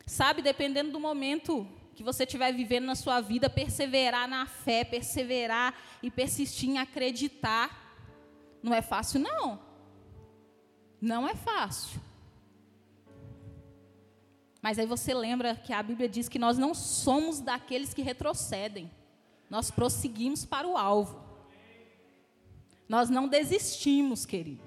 [0.07, 5.75] Sabe, dependendo do momento que você estiver vivendo na sua vida, perseverar na fé, perseverar
[6.03, 7.95] e persistir em acreditar,
[8.63, 9.61] não é fácil, não.
[11.01, 12.01] Não é fácil.
[14.65, 18.91] Mas aí você lembra que a Bíblia diz que nós não somos daqueles que retrocedem
[19.51, 21.23] nós prosseguimos para o alvo.
[22.89, 24.65] Nós não desistimos, querido.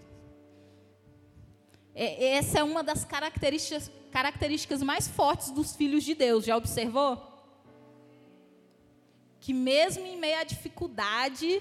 [1.96, 6.46] É, essa é uma das características, características mais fortes dos filhos de Deus.
[6.46, 7.12] Já observou?
[9.40, 11.60] Que mesmo em meio à dificuldade,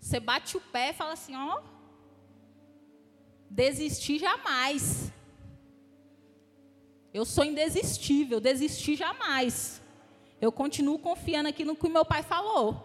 [0.00, 1.60] você bate o pé e fala assim: ó,
[3.50, 5.12] desistir jamais.
[7.16, 9.80] Eu sou indesistível, desistir jamais.
[10.38, 12.78] Eu continuo confiando aqui no que meu pai falou.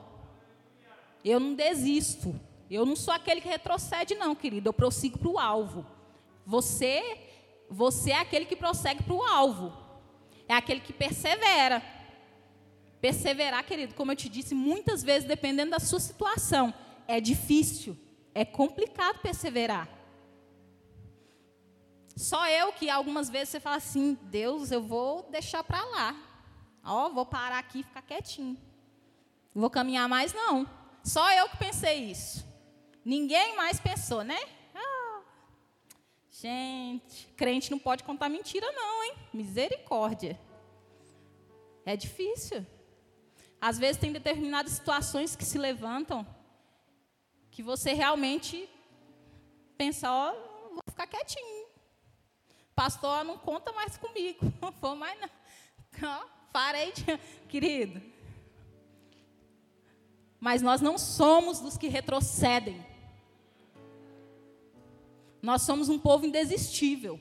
[1.21, 2.33] Eu não desisto.
[2.69, 4.69] Eu não sou aquele que retrocede, não, querido.
[4.69, 5.85] Eu prossigo para o alvo.
[6.45, 7.03] Você,
[7.69, 9.73] você é aquele que prossegue para o alvo.
[10.47, 11.83] É aquele que persevera.
[13.01, 16.73] Perseverar, querido, como eu te disse, muitas vezes, dependendo da sua situação,
[17.05, 17.97] é difícil,
[18.33, 19.89] é complicado perseverar.
[22.15, 26.15] Só eu que algumas vezes você fala assim: Deus, eu vou deixar para lá.
[26.83, 28.57] Ó, vou parar aqui e ficar quietinho.
[29.53, 30.67] Vou caminhar mais, não.
[31.03, 32.45] Só eu que pensei isso.
[33.03, 34.39] Ninguém mais pensou, né?
[34.73, 35.21] Ah,
[36.29, 39.13] gente, crente não pode contar mentira, não, hein?
[39.33, 40.39] Misericórdia.
[41.85, 42.65] É difícil.
[43.59, 46.25] Às vezes tem determinadas situações que se levantam
[47.51, 48.67] que você realmente
[49.77, 50.31] pensa, ó,
[50.69, 51.60] vou ficar quietinho.
[52.81, 54.51] Pastor, não conta mais comigo.
[54.59, 55.15] Não vou mais
[56.01, 56.25] não.
[56.51, 57.05] Parei de...
[57.47, 58.01] Querido.
[60.39, 62.83] Mas nós não somos dos que retrocedem.
[65.43, 67.19] Nós somos um povo indesistível.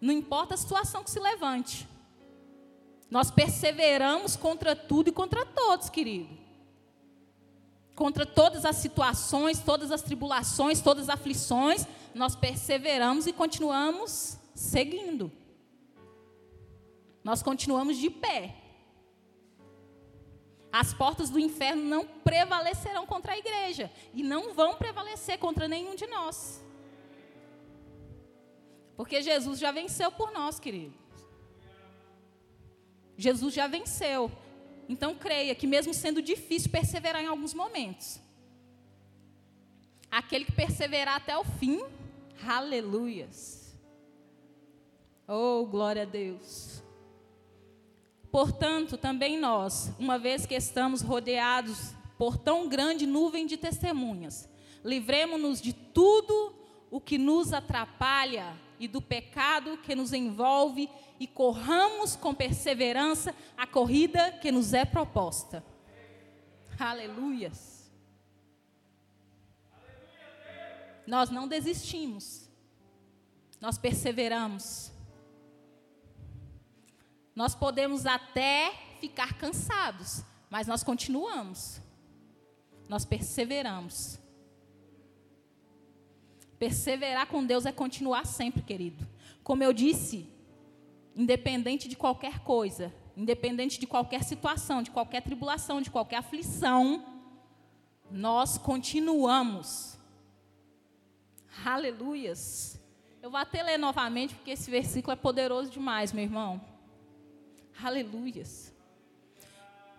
[0.00, 1.88] Não importa a situação que se levante.
[3.10, 6.41] Nós perseveramos contra tudo e contra todos, querido.
[7.94, 15.30] Contra todas as situações, todas as tribulações, todas as aflições, nós perseveramos e continuamos seguindo.
[17.22, 18.56] Nós continuamos de pé.
[20.72, 25.94] As portas do inferno não prevalecerão contra a igreja e não vão prevalecer contra nenhum
[25.94, 26.64] de nós.
[28.96, 30.94] Porque Jesus já venceu por nós, querido.
[33.16, 34.32] Jesus já venceu.
[34.88, 38.20] Então creia que mesmo sendo difícil perseverar em alguns momentos,
[40.10, 41.80] aquele que perseverar até o fim,
[42.46, 43.76] aleluias.
[45.26, 46.82] Oh, glória a Deus.
[48.30, 54.48] Portanto, também nós, uma vez que estamos rodeados por tão grande nuvem de testemunhas,
[54.84, 56.54] livremos-nos de tudo
[56.90, 60.90] o que nos atrapalha e do pecado que nos envolve
[61.20, 65.64] e corramos com perseverança a corrida que nos é proposta.
[66.76, 67.88] Aleluias.
[71.06, 72.50] Nós não desistimos.
[73.60, 74.90] Nós perseveramos.
[77.36, 81.80] Nós podemos até ficar cansados, mas nós continuamos.
[82.88, 84.18] Nós perseveramos.
[86.62, 89.04] Perseverar com Deus é continuar sempre, querido.
[89.42, 90.28] Como eu disse,
[91.16, 97.04] independente de qualquer coisa, independente de qualquer situação, de qualquer tribulação, de qualquer aflição,
[98.08, 99.98] nós continuamos.
[101.64, 102.80] Aleluias.
[103.20, 106.60] Eu vou até ler novamente, porque esse versículo é poderoso demais, meu irmão.
[107.82, 108.72] Aleluias.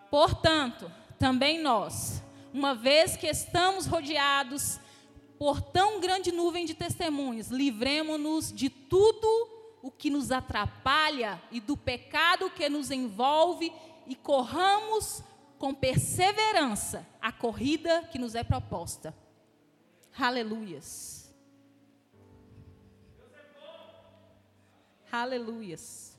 [0.10, 2.23] Portanto, também nós,
[2.54, 4.80] uma vez que estamos rodeados
[5.43, 9.27] por tão grande nuvem de testemunhas, livremos-nos de tudo
[9.82, 13.69] o que nos atrapalha e do pecado que nos envolve
[14.08, 15.21] e corramos
[15.60, 19.13] com perseverança a corrida que nos é proposta.
[20.17, 21.36] Aleluias.
[25.12, 26.17] Aleluias.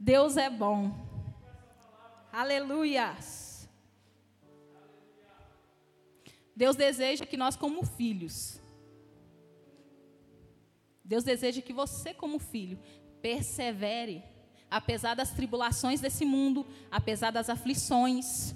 [0.00, 0.90] Deus é bom.
[2.32, 3.45] Aleluias.
[6.56, 8.58] Deus deseja que nós, como filhos,
[11.04, 12.78] Deus deseja que você, como filho,
[13.20, 14.24] persevere,
[14.70, 18.54] apesar das tribulações desse mundo, apesar das aflições.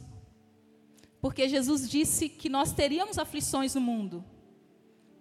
[1.20, 4.24] Porque Jesus disse que nós teríamos aflições no mundo,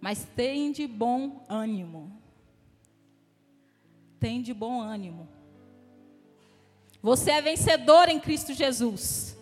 [0.00, 2.18] mas tem de bom ânimo.
[4.18, 5.28] Tem de bom ânimo.
[7.02, 9.36] Você é vencedor em Cristo Jesus.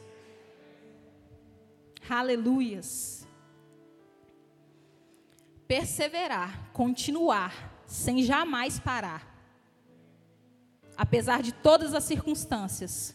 [2.08, 3.17] Aleluias
[5.68, 9.28] perseverar, continuar, sem jamais parar.
[10.96, 13.14] Apesar de todas as circunstâncias.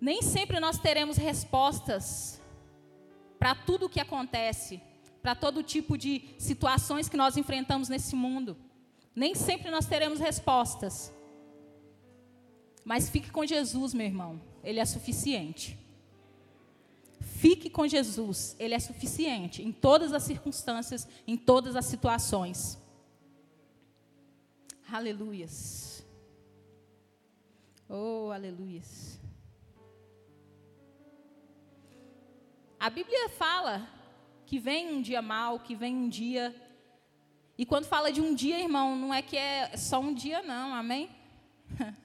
[0.00, 2.40] Nem sempre nós teremos respostas
[3.38, 4.80] para tudo o que acontece,
[5.22, 8.56] para todo tipo de situações que nós enfrentamos nesse mundo.
[9.16, 11.12] Nem sempre nós teremos respostas.
[12.84, 15.78] Mas fique com Jesus, meu irmão, Ele é suficiente.
[17.20, 22.78] Fique com Jesus, Ele é suficiente em todas as circunstâncias, em todas as situações.
[24.90, 26.04] Aleluias.
[27.88, 29.20] Oh, aleluias.
[32.78, 33.88] A Bíblia fala
[34.46, 36.54] que vem um dia mal, que vem um dia
[37.56, 40.74] E quando fala de um dia, irmão, não é que é só um dia, não,
[40.74, 41.10] amém?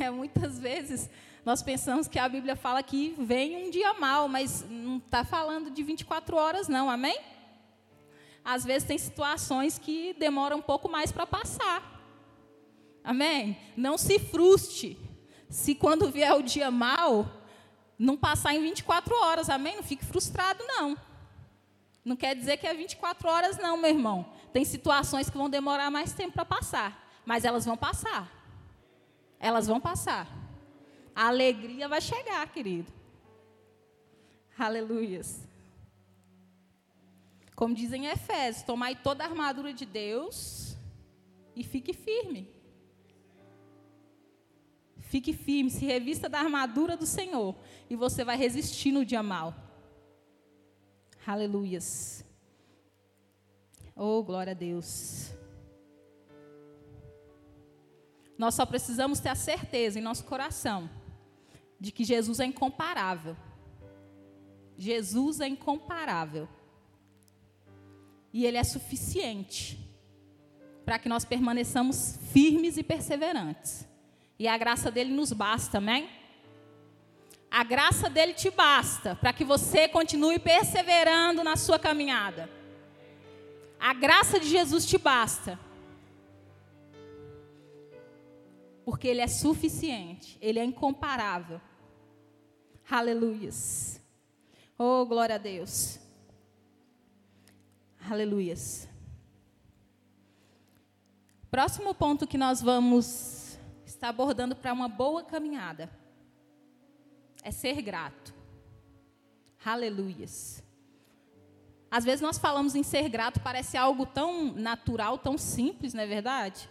[0.00, 1.08] É muitas vezes
[1.46, 5.70] nós pensamos que a Bíblia fala que vem um dia mal, mas não está falando
[5.70, 7.16] de 24 horas, não, amém?
[8.44, 12.02] Às vezes tem situações que demoram um pouco mais para passar.
[13.04, 13.56] Amém?
[13.76, 14.98] Não se frustre
[15.48, 17.30] se quando vier o dia mal,
[17.96, 19.76] não passar em 24 horas, amém?
[19.76, 20.96] Não fique frustrado, não.
[22.04, 24.32] Não quer dizer que é 24 horas, não, meu irmão.
[24.52, 28.28] Tem situações que vão demorar mais tempo para passar, mas elas vão passar.
[29.38, 30.45] Elas vão passar.
[31.16, 32.92] A alegria vai chegar, querido.
[34.58, 35.48] Aleluias.
[37.54, 40.76] Como dizem em Efésios, tomai toda a armadura de Deus
[41.54, 42.54] e fique firme.
[44.98, 47.56] Fique firme, se revista da armadura do Senhor
[47.88, 49.54] e você vai resistir no dia mal.
[51.26, 52.22] Aleluias.
[53.94, 55.32] Oh, glória a Deus.
[58.36, 60.90] Nós só precisamos ter a certeza em nosso coração
[61.78, 63.36] de que Jesus é incomparável.
[64.76, 66.48] Jesus é incomparável.
[68.32, 69.78] E Ele é suficiente
[70.84, 73.86] para que nós permaneçamos firmes e perseverantes.
[74.38, 76.08] E a graça dele nos basta, amém?
[77.50, 82.50] A graça dele te basta para que você continue perseverando na sua caminhada.
[83.80, 85.58] A graça de Jesus te basta.
[88.86, 91.60] Porque ele é suficiente, ele é incomparável.
[92.88, 94.00] Aleluias.
[94.78, 95.98] Oh, glória a Deus.
[98.08, 98.88] Aleluias.
[101.50, 105.90] Próximo ponto que nós vamos está abordando para uma boa caminhada
[107.42, 108.32] é ser grato.
[109.64, 110.62] Aleluias.
[111.90, 116.06] Às vezes nós falamos em ser grato, parece algo tão natural, tão simples, não é
[116.06, 116.70] verdade?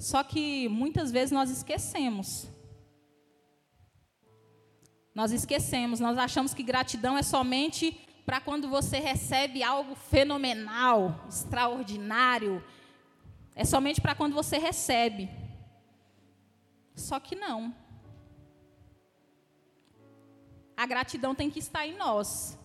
[0.00, 2.48] Só que muitas vezes nós esquecemos.
[5.14, 7.92] Nós esquecemos, nós achamos que gratidão é somente
[8.24, 12.64] para quando você recebe algo fenomenal, extraordinário,
[13.54, 15.28] é somente para quando você recebe.
[16.94, 17.74] Só que não.
[20.74, 22.58] A gratidão tem que estar em nós.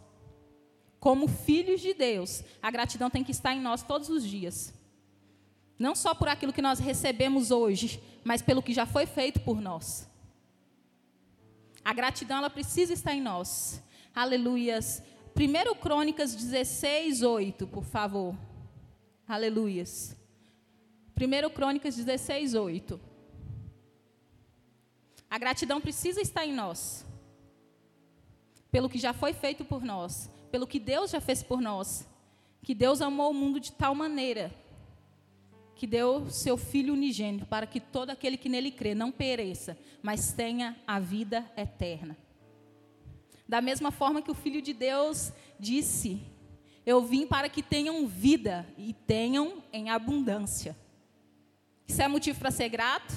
[1.01, 4.73] Como filhos de Deus, a gratidão tem que estar em nós todos os dias.
[5.77, 9.59] Não só por aquilo que nós recebemos hoje, mas pelo que já foi feito por
[9.59, 10.09] nós.
[11.83, 13.81] A gratidão ela precisa estar em nós.
[14.13, 15.03] Aleluias.
[15.37, 18.35] 1 Crônicas 16, 8, por favor.
[19.27, 20.15] Aleluias.
[21.19, 22.99] 1 Crônicas 16, 8.
[25.29, 27.05] A gratidão precisa estar em nós.
[28.71, 30.31] Pelo que já foi feito por nós.
[30.49, 32.07] Pelo que Deus já fez por nós.
[32.63, 34.53] Que Deus amou o mundo de tal maneira
[35.75, 40.31] que deu seu Filho unigênito para que todo aquele que nele crê não pereça, mas
[40.31, 42.17] tenha a vida eterna.
[43.47, 46.21] Da mesma forma que o Filho de Deus disse:
[46.85, 50.75] Eu vim para que tenham vida e tenham em abundância.
[51.87, 53.13] Isso é motivo para ser grato?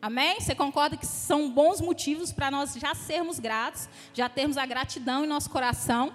[0.00, 0.40] Amém?
[0.40, 5.24] Você concorda que são bons motivos para nós já sermos gratos, já termos a gratidão
[5.24, 6.12] em nosso coração?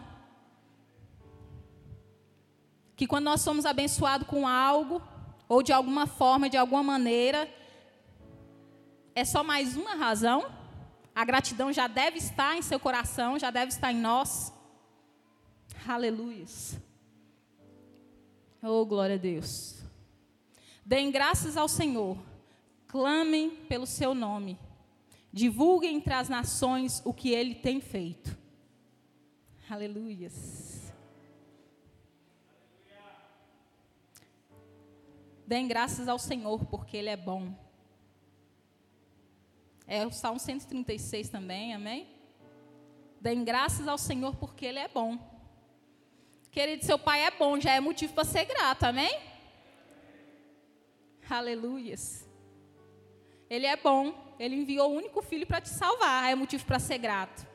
[3.02, 5.02] Que quando nós somos abençoados com algo,
[5.50, 7.52] ou de alguma forma, de alguma maneira,
[9.16, 10.46] é só mais uma razão?
[11.16, 14.54] A gratidão já deve estar em seu coração, já deve estar em nós.
[15.88, 16.46] Aleluia.
[18.62, 19.82] Oh, glória a Deus.
[20.86, 22.16] Deem graças ao Senhor,
[22.88, 24.60] clamem pelo seu nome,
[25.34, 28.38] divulguem entre as nações o que ele tem feito.
[29.68, 30.71] Aleluias.
[35.52, 37.54] Deem graças ao Senhor, porque Ele é bom.
[39.86, 42.08] É o Salmo 136 também, amém?
[43.20, 45.20] Deem graças ao Senhor, porque Ele é bom.
[46.50, 49.12] Querido, seu pai é bom, já é motivo para ser grato, amém?
[51.30, 52.26] Aleluias.
[53.50, 54.34] Ele é bom.
[54.40, 56.32] Ele enviou o único filho para te salvar.
[56.32, 57.46] É motivo para ser grato.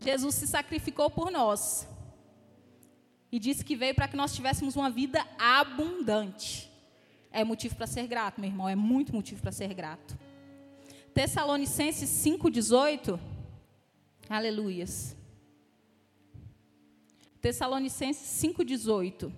[0.00, 1.86] Jesus se sacrificou por nós.
[3.30, 6.70] E disse que veio para que nós tivéssemos uma vida abundante.
[7.30, 8.68] É motivo para ser grato, meu irmão.
[8.68, 10.18] É muito motivo para ser grato.
[11.12, 13.20] Tessalonicenses 5,18.
[14.28, 15.16] Aleluias.
[17.40, 19.30] Tessalonicenses 5,18.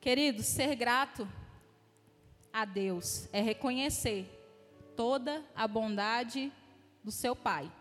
[0.00, 1.28] Querido, ser grato
[2.50, 4.39] a Deus é reconhecer
[5.00, 6.52] toda a bondade
[7.02, 7.72] do seu Pai.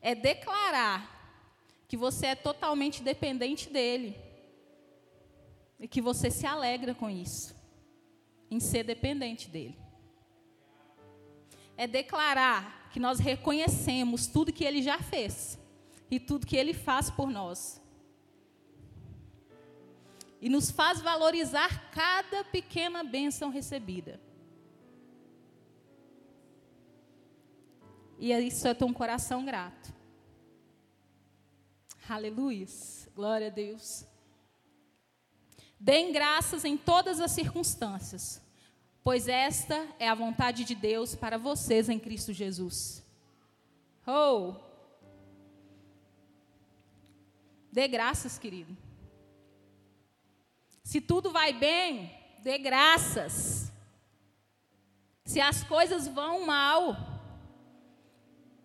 [0.00, 1.00] É declarar
[1.88, 4.16] que você é totalmente dependente dele.
[5.80, 7.56] E que você se alegra com isso,
[8.48, 9.76] em ser dependente dele.
[11.76, 15.58] É declarar que nós reconhecemos tudo que ele já fez
[16.08, 17.82] e tudo que ele faz por nós.
[20.40, 24.29] E nos faz valorizar cada pequena bênção recebida.
[28.20, 29.94] E isso é ter um coração grato.
[32.06, 32.66] Aleluia.
[33.16, 34.04] Glória a Deus.
[35.78, 38.42] Deem graças em todas as circunstâncias,
[39.02, 43.02] pois esta é a vontade de Deus para vocês em Cristo Jesus.
[44.06, 44.54] Oh!
[47.72, 48.76] Dê graças, querido.
[50.84, 53.72] Se tudo vai bem, dê graças.
[55.24, 57.09] Se as coisas vão mal,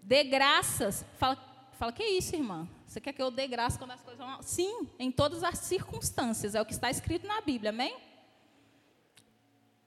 [0.05, 1.03] dê graças.
[1.17, 1.35] Fala,
[1.73, 2.69] fala que é isso, irmã?
[2.85, 4.43] Você quer que eu dê graça quando as coisas vão mal?
[4.43, 6.55] Sim, em todas as circunstâncias.
[6.55, 7.97] É o que está escrito na Bíblia, amém?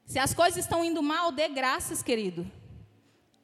[0.05, 2.51] Se as coisas estão indo mal, dê graças, querido.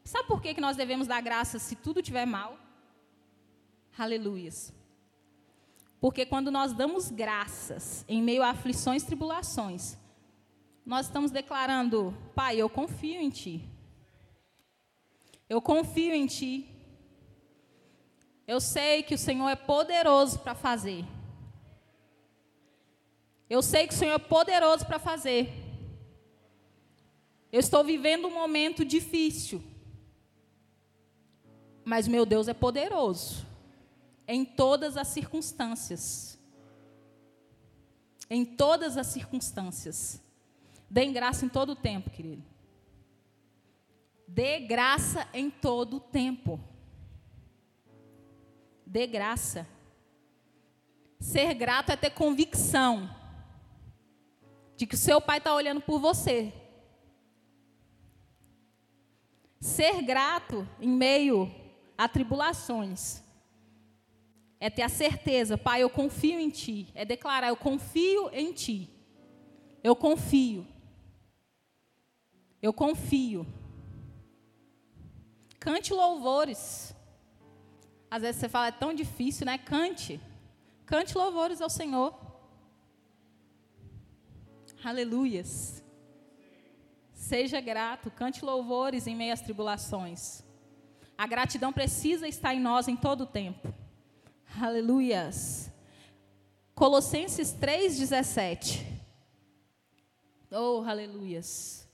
[0.03, 2.59] Sabe por que, que nós devemos dar graças se tudo estiver mal?
[3.97, 4.73] Aleluias.
[6.01, 9.97] Porque quando nós damos graças em meio a aflições tribulações,
[10.85, 13.74] nós estamos declarando: Pai, eu confio em Ti.
[15.55, 16.69] Eu confio em Ti.
[18.45, 21.05] Eu sei que o Senhor é poderoso para fazer.
[23.49, 25.53] Eu sei que o Senhor é poderoso para fazer.
[27.53, 29.63] Eu estou vivendo um momento difícil.
[31.85, 33.47] Mas meu Deus é poderoso
[34.27, 36.37] em todas as circunstâncias.
[38.29, 40.21] Em todas as circunstâncias.
[40.91, 42.54] Dê graça em todo o tempo, querido.
[44.35, 46.59] Dê graça em todo o tempo.
[48.85, 49.65] Dê graça.
[51.21, 53.09] Ser grato é ter convicção
[54.77, 56.53] de que o seu pai está olhando por você.
[59.61, 61.49] Ser grato em meio
[61.97, 63.23] a tribulações
[64.59, 66.89] é ter a certeza, pai, eu confio em ti.
[66.93, 68.91] É declarar, eu confio em ti.
[69.81, 70.67] Eu confio.
[72.61, 73.47] Eu confio.
[75.65, 76.95] Cante louvores.
[78.11, 79.57] Às vezes você fala, é tão difícil, né?
[79.57, 80.21] Cante.
[80.85, 82.15] Cante louvores ao Senhor.
[84.85, 85.83] Aleluias.
[87.15, 90.43] Seja grato, cante louvores em meio às tribulações.
[91.17, 93.73] A gratidão precisa estar em nós em todo o tempo.
[94.61, 95.73] Aleluias.
[96.75, 98.85] Colossenses 3,17.
[100.51, 101.89] Oh, aleluias.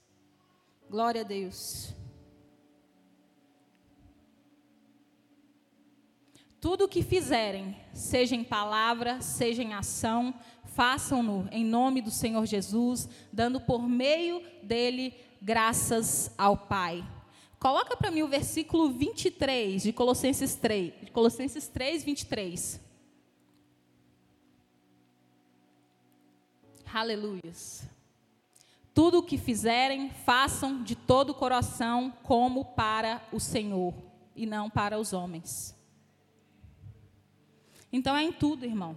[0.90, 1.99] Glória a Deus.
[6.60, 10.34] Tudo o que fizerem, seja em palavra, seja em ação,
[10.66, 17.02] façam-no em nome do Senhor Jesus, dando por meio dele graças ao Pai.
[17.58, 22.78] Coloca para mim o versículo 23 de Colossenses 3, de Colossenses 3, 23.
[26.92, 27.88] Aleluias.
[28.92, 33.94] Tudo o que fizerem, façam de todo o coração, como para o Senhor,
[34.36, 35.79] e não para os homens
[37.92, 38.96] então é em tudo, irmão.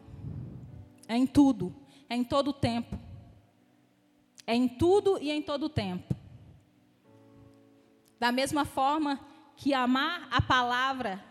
[1.07, 1.75] É em tudo.
[2.09, 2.99] É em todo o tempo.
[4.45, 6.15] É em tudo e em todo o tempo.
[8.19, 9.19] Da mesma forma
[9.55, 11.23] que amar a palavra,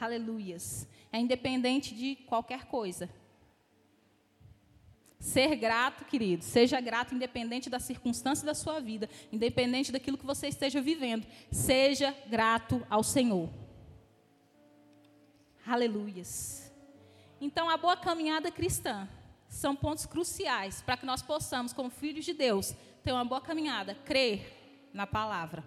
[0.00, 3.08] aleluias, é independente de qualquer coisa.
[5.18, 10.48] Ser grato, querido, seja grato independente da circunstância da sua vida, independente daquilo que você
[10.48, 11.26] esteja vivendo.
[11.50, 13.48] Seja grato ao Senhor.
[15.66, 16.70] Aleluias.
[17.40, 19.08] Então, a boa caminhada cristã
[19.48, 23.94] são pontos cruciais para que nós possamos, como filhos de Deus, ter uma boa caminhada,
[23.94, 25.64] crer na palavra,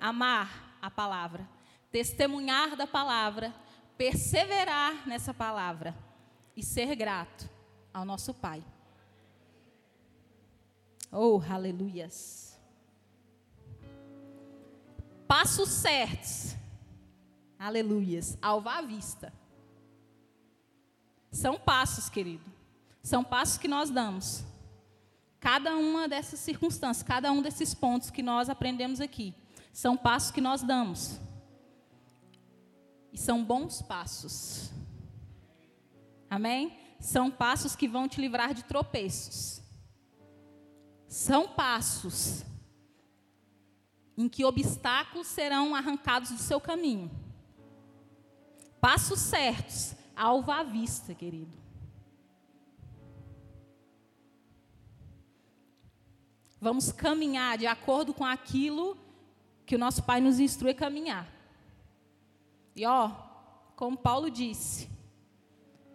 [0.00, 1.48] amar a palavra,
[1.90, 3.54] testemunhar da palavra,
[3.96, 5.96] perseverar nessa palavra
[6.56, 7.48] e ser grato
[7.92, 8.62] ao nosso Pai.
[11.10, 12.58] Oh, aleluias.
[15.26, 16.56] Passos certos
[17.58, 18.36] Aleluias.
[18.40, 19.32] Alva à vista.
[21.30, 22.50] São passos, querido.
[23.02, 24.44] São passos que nós damos.
[25.38, 29.34] Cada uma dessas circunstâncias, cada um desses pontos que nós aprendemos aqui,
[29.72, 31.20] são passos que nós damos.
[33.12, 34.70] E são bons passos.
[36.28, 36.76] Amém?
[36.98, 39.62] São passos que vão te livrar de tropeços.
[41.06, 42.44] São passos
[44.16, 47.10] em que obstáculos serão arrancados do seu caminho.
[48.86, 51.58] Passos certos, alvo à vista, querido.
[56.60, 58.96] Vamos caminhar de acordo com aquilo
[59.66, 61.26] que o nosso Pai nos instrui a caminhar.
[62.76, 63.10] E ó,
[63.74, 64.88] como Paulo disse,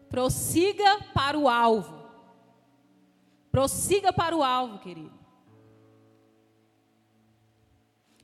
[0.09, 2.11] prossiga para o alvo.
[3.49, 5.17] Prossiga para o alvo, querido.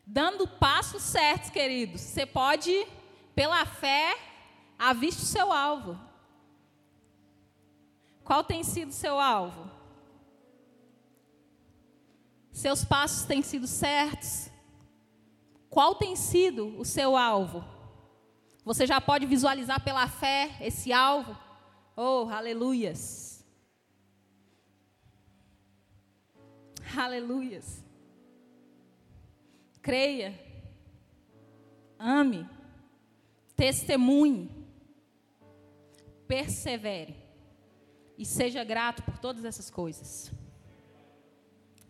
[0.05, 2.01] Dando passos certos, queridos.
[2.01, 2.85] Você pode,
[3.33, 4.27] pela fé,
[4.77, 5.99] aviste o seu alvo.
[8.23, 9.71] Qual tem sido o seu alvo?
[12.51, 14.49] Seus passos têm sido certos?
[15.69, 17.63] Qual tem sido o seu alvo?
[18.65, 21.37] Você já pode visualizar pela fé esse alvo?
[21.95, 23.45] Oh, aleluias!
[26.97, 27.83] Aleluias!
[29.81, 30.37] Creia,
[31.99, 32.49] ame,
[33.55, 34.56] testemunhe,
[36.27, 37.15] persevere
[38.17, 40.31] e seja grato por todas essas coisas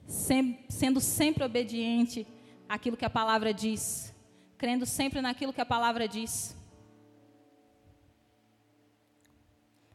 [0.07, 2.25] sem, sendo sempre obediente
[2.67, 4.15] àquilo que a palavra diz,
[4.57, 6.55] crendo sempre naquilo que a palavra diz.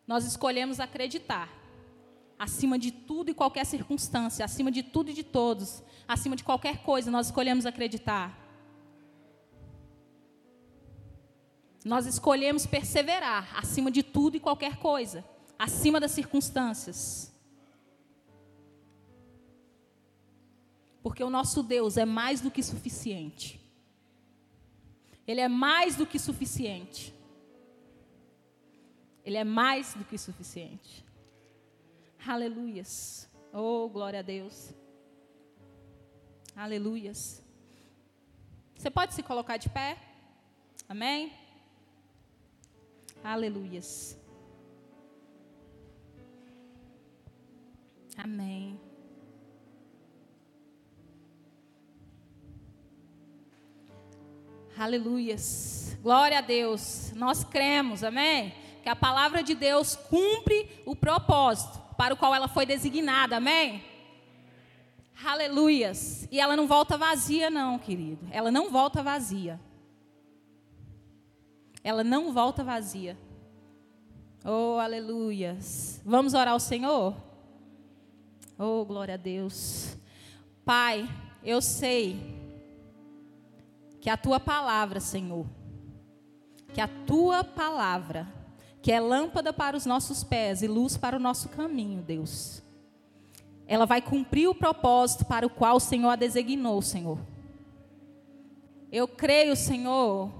[0.06, 1.48] Nós escolhemos acreditar,
[2.38, 6.82] acima de tudo e qualquer circunstância, acima de tudo e de todos, acima de qualquer
[6.82, 8.41] coisa, nós escolhemos acreditar.
[11.84, 15.24] Nós escolhemos perseverar acima de tudo e qualquer coisa,
[15.58, 17.32] acima das circunstâncias.
[21.02, 23.60] Porque o nosso Deus é mais do que suficiente.
[25.26, 27.12] Ele é mais do que suficiente.
[29.24, 31.04] Ele é mais do que suficiente.
[32.24, 33.28] Aleluias.
[33.52, 34.72] Oh, glória a Deus.
[36.54, 37.42] Aleluias.
[38.76, 39.98] Você pode se colocar de pé?
[40.88, 41.32] Amém?
[43.24, 44.18] Aleluias.
[48.16, 48.80] Amém.
[54.76, 55.96] Aleluias.
[56.02, 57.12] Glória a Deus.
[57.14, 58.54] Nós cremos, amém?
[58.82, 63.84] Que a palavra de Deus cumpre o propósito para o qual ela foi designada, amém?
[65.24, 66.26] Aleluias.
[66.32, 68.26] E ela não volta vazia, não, querido.
[68.32, 69.60] Ela não volta vazia.
[71.84, 73.16] Ela não volta vazia.
[74.44, 76.00] Oh, aleluias.
[76.04, 77.14] Vamos orar ao Senhor?
[78.58, 79.96] Oh, glória a Deus.
[80.64, 81.08] Pai,
[81.42, 82.16] eu sei
[84.00, 85.46] que a tua palavra, Senhor,
[86.72, 88.26] que a tua palavra,
[88.80, 92.62] que é lâmpada para os nossos pés e luz para o nosso caminho, Deus,
[93.66, 97.18] ela vai cumprir o propósito para o qual o Senhor a designou, Senhor.
[98.90, 100.30] Eu creio, Senhor,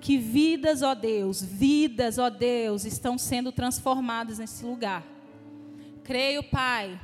[0.00, 5.04] que vidas, ó Deus, vidas, ó Deus, estão sendo transformadas nesse lugar.
[6.04, 6.98] Creio, Pai,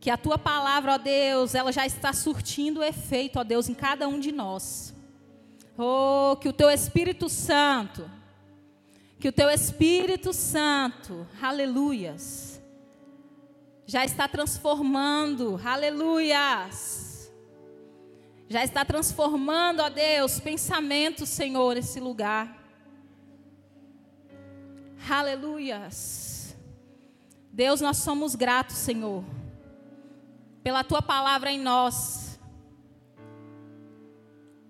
[0.00, 4.06] que a tua palavra, ó Deus, ela já está surtindo efeito, ó Deus, em cada
[4.06, 4.94] um de nós.
[5.78, 8.10] Oh, que o teu Espírito Santo,
[9.18, 12.60] que o teu Espírito Santo, aleluias,
[13.86, 17.05] já está transformando, aleluias,
[18.48, 22.56] já está transformando, ó Deus, pensamentos, Senhor, nesse lugar.
[25.08, 26.56] Aleluias.
[27.52, 29.24] Deus, nós somos gratos, Senhor
[30.66, 32.40] pela tua palavra em nós.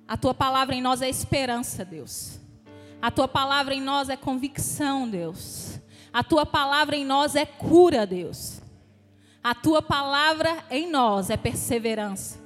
[0.06, 2.38] A tua palavra em nós é esperança, Deus.
[3.00, 5.80] A tua palavra em nós é convicção, Deus.
[6.12, 8.60] A tua palavra em nós é cura, Deus.
[9.42, 12.38] A tua palavra em nós é perseverança.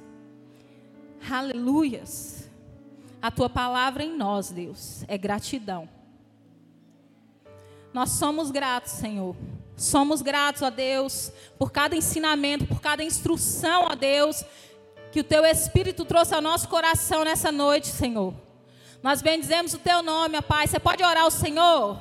[1.29, 2.49] Aleluias.
[3.21, 5.87] A tua palavra em nós, Deus, é gratidão.
[7.93, 9.35] Nós somos gratos, Senhor
[9.81, 14.45] Somos gratos a Deus por cada ensinamento, por cada instrução, a Deus,
[15.11, 18.31] que o Teu Espírito trouxe ao nosso coração nessa noite, Senhor.
[19.01, 20.67] Nós bendizemos o Teu nome, ó Pai.
[20.67, 21.99] Você pode orar ao Senhor?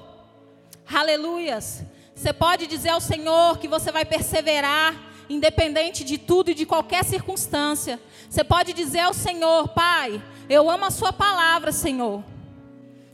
[0.93, 1.83] Aleluias.
[2.15, 4.95] Você pode dizer ao Senhor que você vai perseverar,
[5.31, 8.01] independente de tudo e de qualquer circunstância.
[8.29, 12.25] Você pode dizer ao Senhor, Pai, eu amo a Sua palavra, Senhor.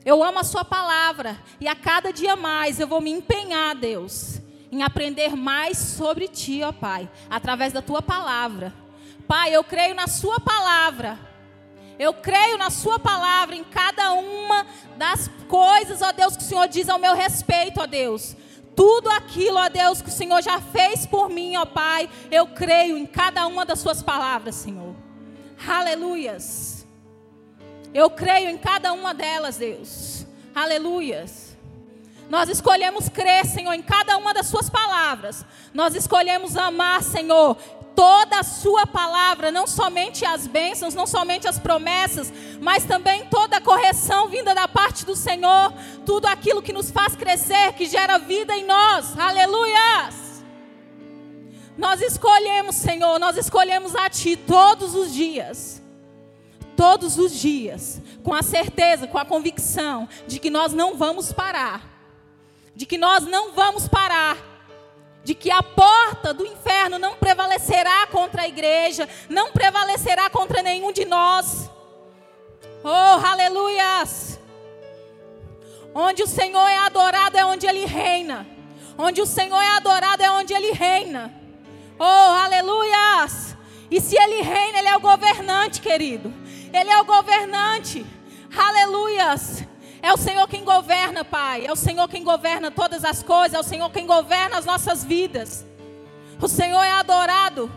[0.02, 1.38] Eu amo a Sua palavra.
[1.60, 4.40] E a cada dia mais eu vou me empenhar, Deus,
[4.72, 8.72] em aprender mais sobre Ti, ó Pai, através da Tua palavra.
[9.28, 11.18] Pai, eu creio na Sua palavra.
[11.98, 16.66] Eu creio na Sua palavra, em cada uma das coisas, ó Deus, que o Senhor
[16.66, 18.34] diz ao meu respeito, ó Deus.
[18.76, 22.98] Tudo aquilo, ó Deus, que o Senhor já fez por mim, ó Pai, eu creio
[22.98, 24.94] em cada uma das Suas palavras, Senhor.
[25.66, 26.86] Aleluias.
[27.94, 30.26] Eu creio em cada uma delas, Deus.
[30.54, 31.56] Aleluias.
[32.28, 35.44] Nós escolhemos crer, Senhor, em cada uma das Suas palavras.
[35.72, 37.56] Nós escolhemos amar, Senhor,
[37.96, 42.30] toda a Sua palavra, não somente as bênçãos, não somente as promessas,
[42.60, 45.72] mas também toda a correção vinda da parte do Senhor,
[46.04, 49.18] tudo aquilo que nos faz crescer, que gera vida em nós.
[49.18, 50.44] Aleluias!
[51.78, 55.82] Nós escolhemos, Senhor, nós escolhemos a Ti todos os dias.
[56.76, 61.82] Todos os dias, com a certeza, com a convicção de que nós não vamos parar.
[62.74, 64.55] De que nós não vamos parar
[65.26, 70.92] de que a porta do inferno não prevalecerá contra a igreja, não prevalecerá contra nenhum
[70.92, 71.68] de nós.
[72.84, 74.38] Oh, aleluias!
[75.92, 78.46] Onde o Senhor é adorado é onde ele reina.
[78.96, 81.34] Onde o Senhor é adorado é onde ele reina.
[81.98, 82.04] Oh,
[82.44, 83.56] aleluias!
[83.90, 86.32] E se ele reina, ele é o governante, querido.
[86.72, 88.06] Ele é o governante.
[88.56, 89.64] Aleluias!
[90.06, 91.66] É o Senhor quem governa, Pai.
[91.66, 93.54] É o Senhor quem governa todas as coisas.
[93.54, 95.66] É o Senhor quem governa as nossas vidas.
[96.40, 97.68] O Senhor é adorado.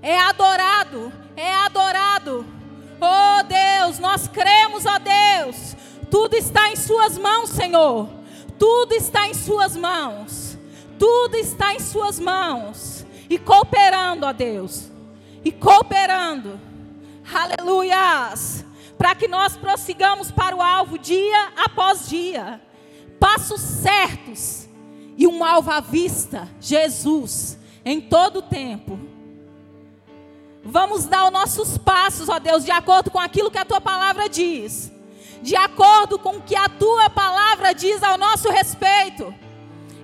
[0.00, 1.12] É adorado.
[1.36, 2.46] É adorado.
[2.98, 5.76] Oh Deus, nós cremos, ó oh Deus.
[6.10, 8.08] Tudo está em Suas mãos, Senhor.
[8.58, 10.56] Tudo está em Suas mãos.
[10.98, 13.04] Tudo está em Suas mãos.
[13.28, 14.90] E cooperando, ó Deus.
[15.44, 16.58] E cooperando.
[17.30, 18.65] Aleluias
[18.98, 22.60] para que nós prossigamos para o alvo dia após dia.
[23.20, 24.68] Passos certos
[25.16, 28.98] e um alvo à vista, Jesus, em todo o tempo.
[30.62, 34.28] Vamos dar os nossos passos, ó Deus, de acordo com aquilo que a tua palavra
[34.28, 34.92] diz,
[35.40, 39.32] de acordo com o que a tua palavra diz ao nosso respeito.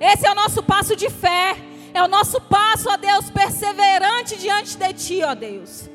[0.00, 1.56] Esse é o nosso passo de fé,
[1.92, 5.91] é o nosso passo, ó Deus, perseverante diante de ti, ó Deus.